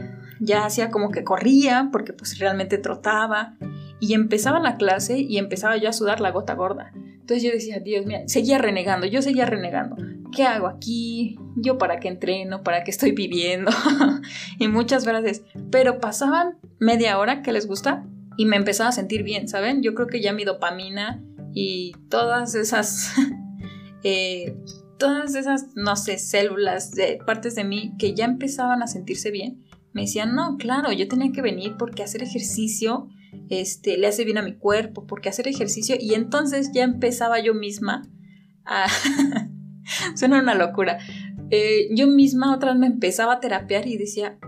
ya 0.40 0.64
hacía 0.64 0.90
como 0.90 1.10
que 1.10 1.24
corría 1.24 1.88
porque 1.92 2.12
pues 2.12 2.38
realmente 2.38 2.78
trotaba 2.78 3.56
y 4.00 4.14
empezaba 4.14 4.60
la 4.60 4.76
clase 4.76 5.18
y 5.18 5.38
empezaba 5.38 5.76
yo 5.76 5.88
a 5.88 5.92
sudar 5.92 6.20
la 6.20 6.30
gota 6.30 6.54
gorda. 6.54 6.92
Entonces 6.94 7.42
yo 7.42 7.50
decía, 7.50 7.80
Dios 7.80 8.06
mío, 8.06 8.20
seguía 8.26 8.58
renegando, 8.58 9.06
yo 9.06 9.22
seguía 9.22 9.46
renegando. 9.46 9.96
¿Qué 10.30 10.44
hago 10.44 10.66
aquí? 10.68 11.38
¿Yo 11.56 11.78
para 11.78 11.98
qué 11.98 12.08
entreno? 12.08 12.62
¿Para 12.62 12.84
qué 12.84 12.90
estoy 12.90 13.12
viviendo? 13.12 13.70
y 14.58 14.68
muchas 14.68 15.04
veces. 15.04 15.42
Pero 15.70 15.98
pasaban 15.98 16.58
media 16.78 17.18
hora, 17.18 17.42
que 17.42 17.52
les 17.52 17.66
gusta? 17.66 18.04
Y 18.36 18.46
me 18.46 18.56
empezaba 18.56 18.90
a 18.90 18.92
sentir 18.92 19.22
bien, 19.22 19.48
¿saben? 19.48 19.82
Yo 19.82 19.94
creo 19.94 20.06
que 20.06 20.20
ya 20.20 20.32
mi 20.32 20.44
dopamina 20.44 21.22
y 21.52 21.92
todas 22.10 22.54
esas... 22.54 23.12
eh, 24.04 24.56
todas 24.98 25.34
esas, 25.34 25.68
no 25.74 25.96
sé, 25.96 26.18
células 26.18 26.92
de 26.92 27.18
partes 27.24 27.54
de 27.54 27.64
mí 27.64 27.94
que 27.98 28.14
ya 28.14 28.24
empezaban 28.24 28.82
a 28.82 28.86
sentirse 28.86 29.30
bien, 29.30 29.64
me 29.92 30.02
decían, 30.02 30.34
no, 30.34 30.56
claro, 30.58 30.92
yo 30.92 31.08
tenía 31.08 31.32
que 31.32 31.42
venir 31.42 31.76
porque 31.78 32.02
hacer 32.02 32.22
ejercicio 32.22 33.08
este, 33.48 33.96
le 33.96 34.06
hace 34.06 34.24
bien 34.24 34.38
a 34.38 34.42
mi 34.42 34.54
cuerpo, 34.54 35.06
porque 35.06 35.28
hacer 35.28 35.48
ejercicio 35.48 35.96
y 35.98 36.14
entonces 36.14 36.70
ya 36.74 36.84
empezaba 36.84 37.40
yo 37.40 37.54
misma 37.54 38.08
a... 38.64 38.86
Suena 40.16 40.40
una 40.40 40.54
locura. 40.54 40.98
Eh, 41.50 41.88
yo 41.94 42.08
misma 42.08 42.54
otra 42.54 42.72
vez 42.72 42.80
me 42.80 42.86
empezaba 42.88 43.34
a 43.34 43.40
terapiar 43.40 43.86
y 43.86 43.96
decía, 43.96 44.38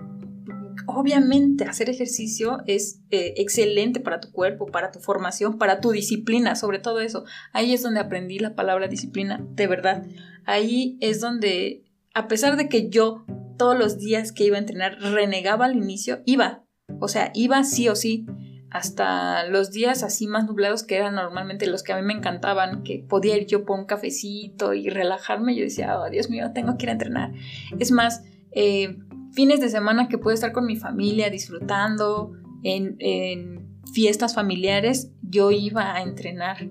obviamente 0.89 1.65
hacer 1.65 1.91
ejercicio 1.91 2.59
es 2.67 3.01
eh, 3.11 3.35
excelente 3.37 4.01
para 4.01 4.21
tu 4.21 4.33
cuerpo, 4.33 4.67
para 4.67 4.91
tu 4.91 4.99
formación, 5.01 5.59
para 5.59 5.81
tu 5.81 5.91
disciplina, 5.93 6.57
sobre 6.57 6.79
todo 6.79 7.01
eso. 7.01 7.25
Ahí 7.53 7.75
es 7.75 7.83
donde 7.83 8.01
aprendí 8.01 8.39
la 8.39 8.55
palabra 8.55 8.89
disciplina, 8.89 9.45
de 9.55 9.67
verdad. 9.67 10.05
Ahí 10.45 10.97
es 11.01 11.21
donde, 11.21 11.85
a 12.15 12.27
pesar 12.27 12.57
de 12.57 12.69
que 12.69 12.89
yo 12.89 13.25
todos 13.59 13.79
los 13.79 13.99
días 13.99 14.33
que 14.33 14.45
iba 14.45 14.57
a 14.57 14.61
entrenar 14.61 14.99
renegaba 15.01 15.67
al 15.67 15.77
inicio, 15.77 16.23
iba, 16.25 16.65
O 17.01 17.09
sea, 17.09 17.31
iba 17.35 17.63
sí 17.65 17.89
o 17.89 17.95
sí 17.95 18.27
hasta 18.71 19.47
los 19.47 19.71
días 19.71 20.03
así 20.03 20.27
más 20.27 20.47
nublados 20.47 20.83
que 20.83 20.97
eran 20.97 21.15
normalmente 21.15 21.67
los 21.67 21.83
que 21.83 21.93
a 21.93 21.97
mí 21.97 22.03
me 22.03 22.13
encantaban, 22.13 22.83
que 22.83 23.05
podía 23.09 23.37
ir 23.37 23.47
yo 23.47 23.65
por 23.65 23.79
un 23.79 23.87
cafecito 23.87 24.75
y 24.75 24.89
relajarme, 24.89 25.55
yo 25.55 25.65
decía, 25.65 25.99
oh 25.99 26.11
Dios 26.11 26.29
mío, 26.29 26.51
tengo 26.55 26.77
que 26.77 26.85
ir 26.87 26.91
a 26.91 26.93
entrenar. 26.93 27.33
Es 27.79 27.91
más, 27.91 28.25
eh, 28.53 28.97
fines 29.33 29.61
de 29.61 29.69
semana 29.69 30.09
que 30.09 30.19
puedo 30.19 30.35
estar 30.35 30.53
con 30.53 30.67
mi 30.67 30.77
familia 30.77 31.31
disfrutando, 31.31 32.33
en, 32.63 33.67
fiestas 33.93 34.35
familiares, 34.35 35.11
yo 35.23 35.51
iba 35.51 35.95
a 35.95 36.03
entrenar. 36.03 36.69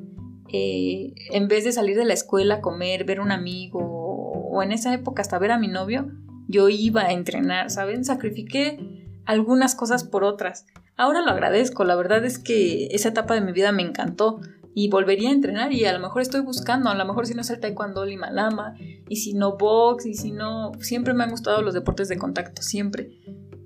Eh, 0.53 1.15
en 1.31 1.47
vez 1.47 1.63
de 1.63 1.71
salir 1.71 1.97
de 1.97 2.05
la 2.05 2.13
escuela 2.13 2.61
comer, 2.61 3.05
ver 3.05 3.19
un 3.19 3.31
amigo 3.31 3.79
o 3.79 4.61
en 4.61 4.71
esa 4.71 4.93
época 4.93 5.23
hasta 5.23 5.39
ver 5.39 5.51
a 5.51 5.57
mi 5.57 5.67
novio, 5.67 6.11
yo 6.47 6.69
iba 6.69 7.01
a 7.01 7.11
entrenar, 7.11 7.71
¿saben? 7.71 8.05
Sacrifiqué 8.05 8.79
algunas 9.25 9.75
cosas 9.75 10.03
por 10.03 10.23
otras. 10.23 10.67
Ahora 10.95 11.21
lo 11.21 11.31
agradezco, 11.31 11.83
la 11.83 11.95
verdad 11.95 12.23
es 12.23 12.39
que 12.39 12.87
esa 12.87 13.09
etapa 13.09 13.33
de 13.33 13.41
mi 13.41 13.51
vida 13.51 13.71
me 13.71 13.83
encantó 13.83 14.39
y 14.79 14.89
volvería 14.89 15.29
a 15.29 15.33
entrenar 15.33 15.73
y 15.73 15.85
a 15.85 15.91
lo 15.91 15.99
mejor 15.99 16.21
estoy 16.21 16.41
buscando, 16.41 16.91
a 16.91 16.93
lo 16.93 17.03
mejor 17.03 17.25
si 17.25 17.33
no 17.33 17.41
es 17.41 17.49
el 17.49 17.59
taekwondo, 17.59 18.05
lima 18.05 18.29
lama 18.29 18.75
y 19.09 19.15
si 19.15 19.33
no 19.33 19.57
box 19.57 20.05
y 20.05 20.13
si 20.13 20.29
no, 20.29 20.71
siempre 20.79 21.15
me 21.15 21.23
han 21.23 21.31
gustado 21.31 21.63
los 21.63 21.73
deportes 21.73 22.09
de 22.09 22.19
contacto, 22.19 22.61
siempre. 22.61 23.09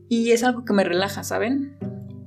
Y 0.07 0.31
es 0.31 0.41
algo 0.45 0.63
que 0.63 0.71
me 0.71 0.85
relaja, 0.85 1.25
¿saben? 1.25 1.77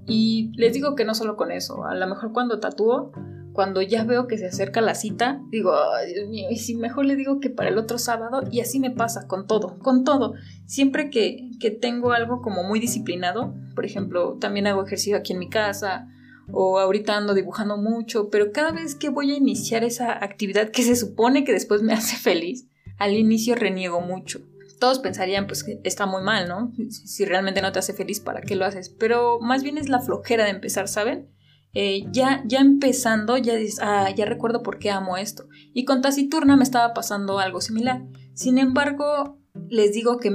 Y 0.07 0.53
les 0.59 0.75
digo 0.75 0.97
que 0.97 1.07
no 1.07 1.15
solo 1.15 1.35
con 1.39 1.51
eso, 1.51 1.87
a 1.87 1.95
lo 1.95 2.07
mejor 2.07 2.35
cuando 2.35 2.61
tatúo, 2.61 3.11
cuando 3.55 3.81
ya 3.81 4.05
veo 4.05 4.27
que 4.27 4.37
se 4.37 4.49
acerca 4.49 4.83
la 4.83 4.95
cita, 4.95 5.41
digo, 5.49 5.73
Dios 6.07 6.29
mío, 6.29 6.49
y 6.51 6.57
si 6.57 6.75
mejor 6.75 7.07
le 7.07 7.17
digo 7.17 7.41
que 7.41 7.49
para 7.49 7.71
el 7.71 7.79
otro 7.79 7.97
sábado, 7.97 8.43
y 8.51 8.61
así 8.61 8.81
me 8.81 8.91
pasa 8.91 9.27
con 9.27 9.47
todo, 9.47 9.79
con 9.79 10.05
todo. 10.05 10.35
Siempre 10.67 11.09
que, 11.09 11.49
que 11.59 11.71
tengo 11.71 12.13
algo 12.13 12.43
como 12.43 12.65
muy 12.65 12.81
disciplinado, 12.81 13.55
por 13.75 13.87
ejemplo, 13.87 14.37
también 14.39 14.67
hago 14.67 14.85
ejercicio 14.85 15.17
aquí 15.17 15.33
en 15.33 15.39
mi 15.39 15.49
casa, 15.49 16.11
o 16.53 16.79
ahorita 16.79 17.17
ando 17.17 17.35
dibujando 17.35 17.77
mucho, 17.77 18.31
pero 18.31 18.53
cada 18.53 18.73
vez 18.73 18.95
que 18.95 19.09
voy 19.09 19.33
a 19.33 19.37
iniciar 19.37 19.85
esa 19.85 20.13
actividad 20.25 20.71
que 20.71 20.83
se 20.83 20.97
supone 20.97 21.45
que 21.45 21.53
después 21.53 21.83
me 21.83 21.93
hace 21.95 22.17
feliz, 22.17 22.67
al 22.99 23.15
inicio 23.15 23.55
reniego 23.55 24.01
mucho. 24.01 24.41
Todos 24.79 24.99
pensarían 24.99 25.47
pues 25.47 25.65
que 25.65 25.81
está 25.85 26.07
muy 26.07 26.23
mal, 26.23 26.49
¿no? 26.49 26.73
Si 26.91 27.25
realmente 27.25 27.63
no 27.63 27.73
te 27.73 27.79
hace 27.79 27.95
feliz, 27.95 28.21
¿para 28.21 28.43
qué 28.43 28.57
lo 28.57 28.65
haces? 28.65 28.89
Pero 28.89 29.39
más 29.41 29.63
bien 29.63 29.79
es 29.79 29.89
la 29.89 30.01
flojera 30.01 30.45
de 30.45 30.51
empezar, 30.51 30.89
¿saben? 30.89 31.31
Eh, 31.75 32.05
ya, 32.13 32.43
ya 32.47 32.61
empezando, 32.61 33.37
ya 33.37 33.57
dices, 33.57 33.81
ah, 33.83 34.09
ya 34.15 34.27
recuerdo 34.27 34.63
por 34.63 34.79
qué 34.79 34.91
amo 34.91 35.17
esto. 35.17 35.49
Y 35.73 35.85
con 35.85 36.03
Taciturna 36.03 36.57
me 36.57 36.63
estaba 36.63 36.95
pasando 36.95 37.39
algo 37.39 37.61
similar. 37.61 38.05
Sin 38.35 38.59
embargo, 38.59 39.39
les 39.69 39.93
digo 39.93 40.19
que, 40.19 40.31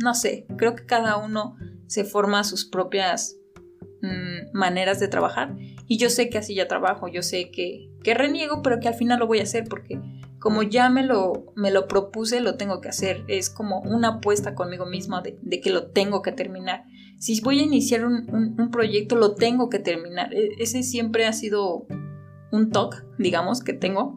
no 0.00 0.14
sé, 0.14 0.46
creo 0.56 0.74
que 0.74 0.86
cada 0.86 1.16
uno 1.16 1.56
se 1.86 2.04
forma 2.04 2.44
sus 2.44 2.64
propias 2.64 3.36
mm, 4.02 4.56
maneras 4.56 5.00
de 5.00 5.08
trabajar. 5.08 5.56
Y 5.86 5.98
yo 5.98 6.10
sé 6.10 6.28
que 6.28 6.38
así 6.38 6.54
ya 6.54 6.68
trabajo, 6.68 7.08
yo 7.08 7.22
sé 7.22 7.50
que, 7.50 7.90
que 8.02 8.14
reniego, 8.14 8.62
pero 8.62 8.80
que 8.80 8.88
al 8.88 8.94
final 8.94 9.18
lo 9.18 9.26
voy 9.26 9.40
a 9.40 9.44
hacer 9.44 9.64
porque 9.68 10.00
como 10.38 10.62
ya 10.62 10.88
me 10.88 11.04
lo, 11.04 11.52
me 11.56 11.70
lo 11.70 11.88
propuse, 11.88 12.40
lo 12.40 12.56
tengo 12.56 12.80
que 12.80 12.88
hacer. 12.88 13.24
Es 13.28 13.50
como 13.50 13.80
una 13.80 14.08
apuesta 14.08 14.54
conmigo 14.54 14.86
misma 14.86 15.22
de, 15.22 15.60
que 15.60 15.70
lo 15.70 15.88
tengo 15.88 16.22
que 16.22 16.32
terminar 16.32 16.84
si 17.18 17.40
voy 17.40 17.58
a 17.60 17.64
iniciar 17.64 18.04
un, 18.06 18.70
proyecto, 18.70 19.16
lo 19.16 19.34
tengo 19.34 19.68
que 19.68 19.78
terminar. 19.78 20.32
E, 20.32 20.50
ese 20.60 20.82
siempre 20.82 21.26
ha 21.26 21.32
sido 21.32 21.86
un 22.52 22.70
talk, 22.70 23.04
digamos, 23.18 23.62
que 23.62 23.72
tengo, 23.72 24.16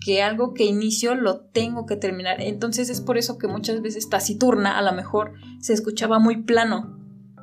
que 0.00 0.22
algo 0.22 0.54
que 0.54 0.64
inicio 0.64 1.14
lo 1.14 1.40
tengo 1.40 1.86
que 1.86 1.96
terminar. 1.96 2.40
Entonces 2.40 2.88
es 2.88 3.00
por 3.00 3.18
eso 3.18 3.38
que 3.38 3.46
muchas 3.46 3.82
veces 3.82 4.08
taciturna 4.08 4.78
a 4.78 4.82
lo 4.82 4.92
mejor 4.92 5.34
se 5.60 5.74
escuchaba 5.74 6.18
muy 6.18 6.42
plano, 6.42 6.98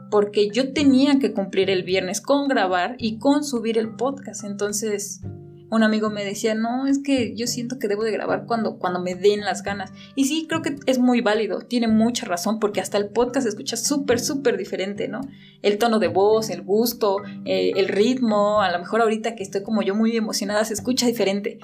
porque 0.09 0.49
yo 0.49 0.73
tenía 0.73 1.19
que 1.19 1.33
cumplir 1.33 1.69
el 1.69 1.83
viernes 1.83 2.21
con 2.21 2.47
grabar 2.47 2.95
y 2.97 3.19
con 3.19 3.43
subir 3.43 3.77
el 3.77 3.95
podcast. 3.95 4.43
Entonces 4.43 5.21
un 5.69 5.83
amigo 5.83 6.09
me 6.09 6.23
decía, 6.23 6.55
no, 6.55 6.87
es 6.87 6.99
que 6.99 7.35
yo 7.35 7.45
siento 7.45 7.77
que 7.77 7.87
debo 7.87 8.03
de 8.03 8.11
grabar 8.11 8.45
cuando, 8.45 8.77
cuando 8.77 9.01
me 9.01 9.15
den 9.15 9.41
las 9.41 9.63
ganas. 9.63 9.91
Y 10.15 10.25
sí, 10.25 10.45
creo 10.47 10.61
que 10.61 10.75
es 10.85 10.97
muy 10.97 11.21
válido, 11.21 11.59
tiene 11.59 11.87
mucha 11.87 12.25
razón, 12.25 12.59
porque 12.59 12.79
hasta 12.79 12.97
el 12.97 13.09
podcast 13.09 13.43
se 13.43 13.49
escucha 13.49 13.75
súper, 13.75 14.19
súper 14.19 14.57
diferente, 14.57 15.07
¿no? 15.07 15.21
El 15.61 15.77
tono 15.77 15.99
de 15.99 16.07
voz, 16.07 16.49
el 16.49 16.61
gusto, 16.61 17.17
eh, 17.45 17.73
el 17.75 17.89
ritmo, 17.89 18.61
a 18.61 18.71
lo 18.71 18.79
mejor 18.79 19.01
ahorita 19.01 19.35
que 19.35 19.43
estoy 19.43 19.63
como 19.63 19.81
yo 19.81 19.93
muy 19.93 20.15
emocionada, 20.15 20.63
se 20.63 20.73
escucha 20.73 21.05
diferente. 21.05 21.59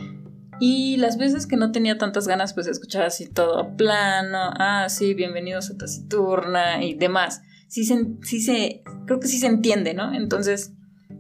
Y 0.60 0.98
las 0.98 1.18
veces 1.18 1.48
que 1.48 1.56
no 1.56 1.72
tenía 1.72 1.98
tantas 1.98 2.28
ganas, 2.28 2.54
pues 2.54 2.68
escuchaba 2.68 3.06
así 3.06 3.28
todo 3.28 3.76
plano, 3.76 4.52
ah, 4.60 4.88
sí, 4.90 5.14
bienvenidos 5.14 5.72
a 5.72 5.78
Taciturna 5.78 6.84
y 6.84 6.94
demás. 6.94 7.42
Sí 7.74 7.86
se, 7.86 8.84
creo 9.08 9.20
que 9.20 9.28
sí 9.28 9.40
se 9.40 9.48
entiende, 9.48 9.96
¿no? 9.96 10.14
Entonces, 10.14 10.74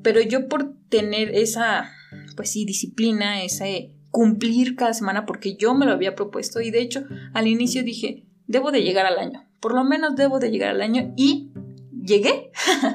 pero 0.03 0.21
yo 0.21 0.47
por 0.47 0.75
tener 0.89 1.33
esa 1.33 1.89
pues 2.35 2.51
sí, 2.51 2.63
disciplina, 2.63 3.43
ese 3.43 3.95
cumplir 4.11 4.75
cada 4.75 4.93
semana 4.93 5.25
porque 5.25 5.55
yo 5.55 5.73
me 5.73 5.87
lo 5.87 5.93
había 5.93 6.13
propuesto 6.13 6.61
y 6.61 6.69
de 6.69 6.81
hecho 6.81 7.05
al 7.33 7.47
inicio 7.47 7.83
dije, 7.83 8.27
debo 8.45 8.71
de 8.71 8.83
llegar 8.83 9.07
al 9.07 9.17
año, 9.17 9.47
por 9.59 9.73
lo 9.73 9.83
menos 9.83 10.15
debo 10.15 10.37
de 10.37 10.51
llegar 10.51 10.69
al 10.69 10.81
año 10.81 11.11
y 11.17 11.49
llegué, 11.91 12.51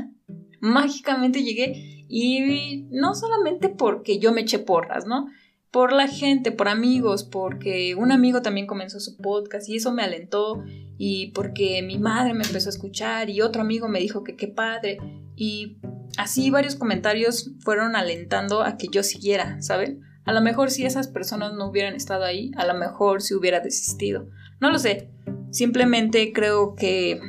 mágicamente 0.60 1.42
llegué 1.42 2.04
y 2.08 2.86
no 2.90 3.16
solamente 3.16 3.68
porque 3.68 4.20
yo 4.20 4.32
me 4.32 4.42
eché 4.42 4.60
porras, 4.60 5.04
¿no? 5.04 5.26
Por 5.70 5.92
la 5.92 6.09
gente, 6.09 6.50
por 6.50 6.68
amigos, 6.68 7.24
porque 7.24 7.94
un 7.94 8.11
amigo 8.11 8.40
también 8.40 8.66
comenzó 8.66 9.00
su 9.00 9.16
podcast 9.18 9.68
y 9.68 9.76
eso 9.76 9.92
me 9.92 10.02
alentó 10.02 10.64
y 10.96 11.33
porque 11.33 11.83
mi 11.83 11.98
madre 11.98 12.33
me 12.33 12.44
empezó 12.44 12.68
a 12.68 12.72
escuchar 12.72 13.28
y 13.28 13.42
otro 13.42 13.62
amigo 13.62 13.88
me 13.88 14.00
dijo 14.00 14.24
que 14.24 14.35
qué 14.35 14.48
padre 14.48 14.98
y 15.37 15.78
así 16.16 16.50
varios 16.50 16.74
comentarios 16.74 17.52
fueron 17.61 17.96
alentando 17.96 18.62
a 18.62 18.76
que 18.76 18.88
yo 18.90 19.02
siguiera, 19.02 19.61
¿saben? 19.61 20.00
A 20.24 20.33
lo 20.33 20.40
mejor 20.40 20.70
si 20.70 20.85
esas 20.85 21.09
personas 21.09 21.54
no 21.54 21.68
hubieran 21.68 21.94
estado 21.94 22.24
ahí, 22.24 22.50
a 22.57 22.66
lo 22.66 22.74
mejor 22.74 23.22
si 23.22 23.35
hubiera 23.35 23.61
desistido. 23.61 24.28
No 24.61 24.70
lo 24.70 24.78
sé. 24.78 25.11
Simplemente 25.50 26.33
creo 26.35 26.74
que, 26.74 27.20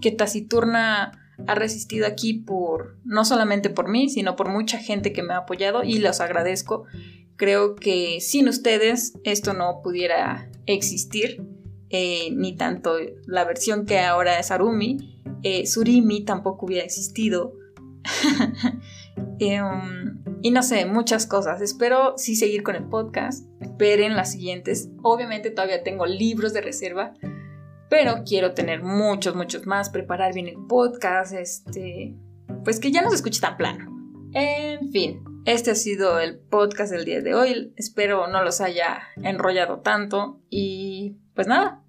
que 0.00 0.10
Taciturna 0.10 1.12
ha 1.46 1.54
resistido 1.54 2.06
aquí 2.06 2.34
por, 2.34 2.98
no 3.04 3.24
solamente 3.24 3.70
por 3.70 3.88
mí, 3.88 4.08
sino 4.08 4.36
por 4.36 4.48
mucha 4.48 4.78
gente 4.78 5.12
que 5.12 5.22
me 5.22 5.34
ha 5.34 5.38
apoyado 5.38 5.84
y 5.84 5.98
los 5.98 6.20
agradezco. 6.20 6.86
Creo 7.40 7.74
que 7.74 8.20
sin 8.20 8.48
ustedes 8.48 9.14
esto 9.24 9.54
no 9.54 9.80
pudiera 9.82 10.50
existir, 10.66 11.42
eh, 11.88 12.28
ni 12.32 12.54
tanto 12.54 12.98
la 13.24 13.46
versión 13.46 13.86
que 13.86 13.98
ahora 13.98 14.38
es 14.38 14.50
Arumi, 14.50 15.22
eh, 15.42 15.64
Surimi 15.64 16.22
tampoco 16.26 16.66
hubiera 16.66 16.84
existido. 16.84 17.54
Em, 19.38 20.22
y 20.42 20.50
no 20.50 20.62
sé, 20.62 20.84
muchas 20.84 21.24
cosas. 21.24 21.62
Espero 21.62 22.12
sí 22.18 22.36
seguir 22.36 22.62
con 22.62 22.76
el 22.76 22.84
podcast. 22.84 23.46
Esperen 23.62 24.16
las 24.16 24.32
siguientes. 24.32 24.90
Obviamente 25.02 25.50
todavía 25.50 25.82
tengo 25.82 26.04
libros 26.04 26.52
de 26.52 26.60
reserva, 26.60 27.14
pero 27.88 28.22
quiero 28.26 28.52
tener 28.52 28.82
muchos, 28.82 29.34
muchos 29.34 29.66
más. 29.66 29.88
Preparar 29.88 30.34
bien 30.34 30.46
el 30.46 30.58
podcast. 30.68 31.32
Este, 31.32 32.14
pues 32.64 32.80
que 32.80 32.92
ya 32.92 33.00
no 33.00 33.08
se 33.08 33.16
escuche 33.16 33.40
tan 33.40 33.56
plano. 33.56 33.96
En 34.34 34.90
fin, 34.92 35.22
este 35.52 35.70
ha 35.70 35.74
sido 35.74 36.20
el 36.20 36.38
podcast 36.38 36.92
del 36.92 37.04
día 37.04 37.20
de 37.20 37.34
hoy. 37.34 37.72
Espero 37.76 38.26
no 38.28 38.42
los 38.42 38.60
haya 38.60 39.02
enrollado 39.16 39.80
tanto. 39.80 40.40
Y 40.48 41.16
pues 41.34 41.46
nada, 41.46 41.82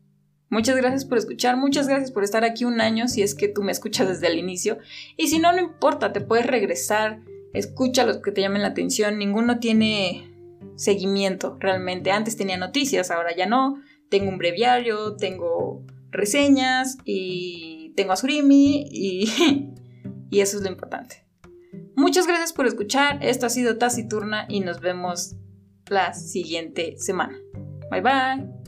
Muchas 0.51 0.75
gracias 0.75 1.05
por 1.05 1.17
escuchar, 1.17 1.55
muchas 1.55 1.87
gracias 1.87 2.11
por 2.11 2.25
estar 2.25 2.43
aquí 2.43 2.65
un 2.65 2.81
año 2.81 3.07
si 3.07 3.21
es 3.21 3.35
que 3.35 3.47
tú 3.47 3.63
me 3.63 3.71
escuchas 3.71 4.09
desde 4.09 4.27
el 4.27 4.37
inicio. 4.37 4.79
Y 5.15 5.29
si 5.29 5.39
no, 5.39 5.53
no 5.53 5.59
importa, 5.59 6.11
te 6.11 6.19
puedes 6.19 6.45
regresar, 6.45 7.21
escucha 7.53 8.05
los 8.05 8.17
que 8.17 8.33
te 8.33 8.41
llamen 8.41 8.61
la 8.61 8.67
atención. 8.67 9.17
Ninguno 9.17 9.59
tiene 9.59 10.29
seguimiento 10.75 11.55
realmente. 11.57 12.11
Antes 12.11 12.35
tenía 12.35 12.57
noticias, 12.57 13.11
ahora 13.11 13.33
ya 13.33 13.45
no. 13.45 13.81
Tengo 14.09 14.27
un 14.27 14.37
breviario, 14.37 15.15
tengo 15.15 15.85
reseñas 16.09 16.97
y 17.05 17.93
tengo 17.95 18.11
a 18.11 18.17
Surimi 18.17 18.85
y, 18.91 19.73
y 20.29 20.41
eso 20.41 20.57
es 20.57 20.63
lo 20.63 20.69
importante. 20.69 21.23
Muchas 21.95 22.27
gracias 22.27 22.53
por 22.53 22.67
escuchar. 22.67 23.23
Esto 23.23 23.45
ha 23.45 23.49
sido 23.49 23.77
Taciturna 23.77 24.45
y 24.49 24.61
nos 24.61 24.79
vemos 24.79 25.35
la 25.87 26.13
siguiente 26.13 26.95
semana. 26.97 27.37
Bye 27.89 28.01
bye. 28.01 28.61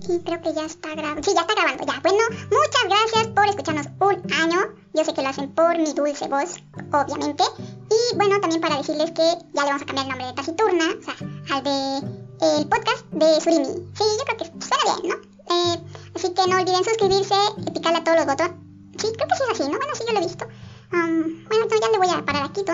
Sí, 0.00 0.20
creo 0.24 0.40
que 0.40 0.52
ya 0.52 0.64
está 0.64 0.94
grabando. 0.94 1.22
Sí, 1.22 1.32
ya 1.34 1.42
está 1.42 1.54
grabando, 1.54 1.84
ya. 1.84 2.00
Bueno, 2.00 2.24
muchas 2.50 2.84
gracias 2.88 3.28
por 3.28 3.46
escucharnos 3.46 3.86
un 4.00 4.32
año. 4.32 4.60
Yo 4.94 5.04
sé 5.04 5.14
que 5.14 5.22
lo 5.22 5.28
hacen 5.28 5.50
por 5.52 5.76
mi 5.78 5.92
dulce 5.92 6.28
voz, 6.28 6.56
obviamente. 6.92 7.44
Y 7.90 8.16
bueno, 8.16 8.40
también 8.40 8.60
para 8.60 8.78
decirles 8.78 9.10
que 9.12 9.22
ya 9.22 9.62
le 9.62 9.68
vamos 9.68 9.82
a 9.82 9.86
cambiar 9.86 10.06
el 10.06 10.10
nombre 10.10 10.26
de 10.26 10.32
Taciturna, 10.32 10.84
o 10.98 11.02
sea, 11.02 11.56
al 11.56 11.64
de 11.64 12.22
el 12.42 12.68
podcast 12.68 13.06
de 13.12 13.40
Surimi. 13.40 13.64
Sí, 13.94 14.04
yo 14.18 14.24
creo 14.24 14.38
que 14.38 14.66
suena 14.66 15.00
bien, 15.00 15.14
¿no? 15.14 15.32
Eh, 15.54 15.80
así 16.14 16.34
que 16.34 16.46
no 16.48 16.56
olviden 16.56 16.84
suscribirse 16.84 17.34
y 17.58 17.70
picarle 17.70 17.98
a 17.98 18.04
todos 18.04 18.18
los 18.18 18.26
botones. 18.26 18.61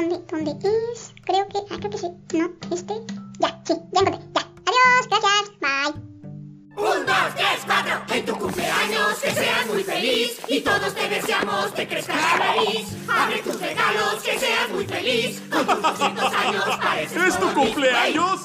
¿Dónde, 0.09 0.25
dónde 0.31 0.68
es? 0.92 1.12
Creo 1.27 1.47
que, 1.49 1.59
ah, 1.71 1.77
creo 1.79 1.90
que 1.90 1.99
sí. 1.99 2.09
No, 2.33 2.51
este. 2.75 2.94
Ya, 3.40 3.61
sí, 3.66 3.75
ya 3.92 4.01
encontré. 4.01 4.25
Ya. 4.35 4.40
Adiós, 4.64 5.09
gracias, 5.11 5.51
bye. 5.61 6.09
Un, 6.77 7.05
dos, 7.05 7.35
tres, 7.37 7.61
cuatro. 7.66 8.14
En 8.14 8.25
tu 8.25 8.38
cumpleaños 8.38 9.18
que 9.21 9.31
seas 9.33 9.66
muy 9.66 9.85
feliz 9.85 10.40
y 10.49 10.61
todos 10.61 10.94
te 10.94 11.09
deseamos 11.11 11.73
que 11.73 11.87
crezcas 11.87 12.16
la 12.16 12.38
nariz. 12.38 12.88
Abre 13.07 13.42
tus 13.42 13.61
regalos, 13.61 14.23
que 14.23 14.38
seas 14.38 14.71
muy 14.71 14.87
feliz. 14.87 15.42
Con 15.51 15.66
tus 15.66 15.83
200 15.83 16.35
años 16.35 16.64
pareces 16.81 17.23
¿Es 17.25 17.38
tu 17.38 17.53
cumpleaños? 17.53 18.38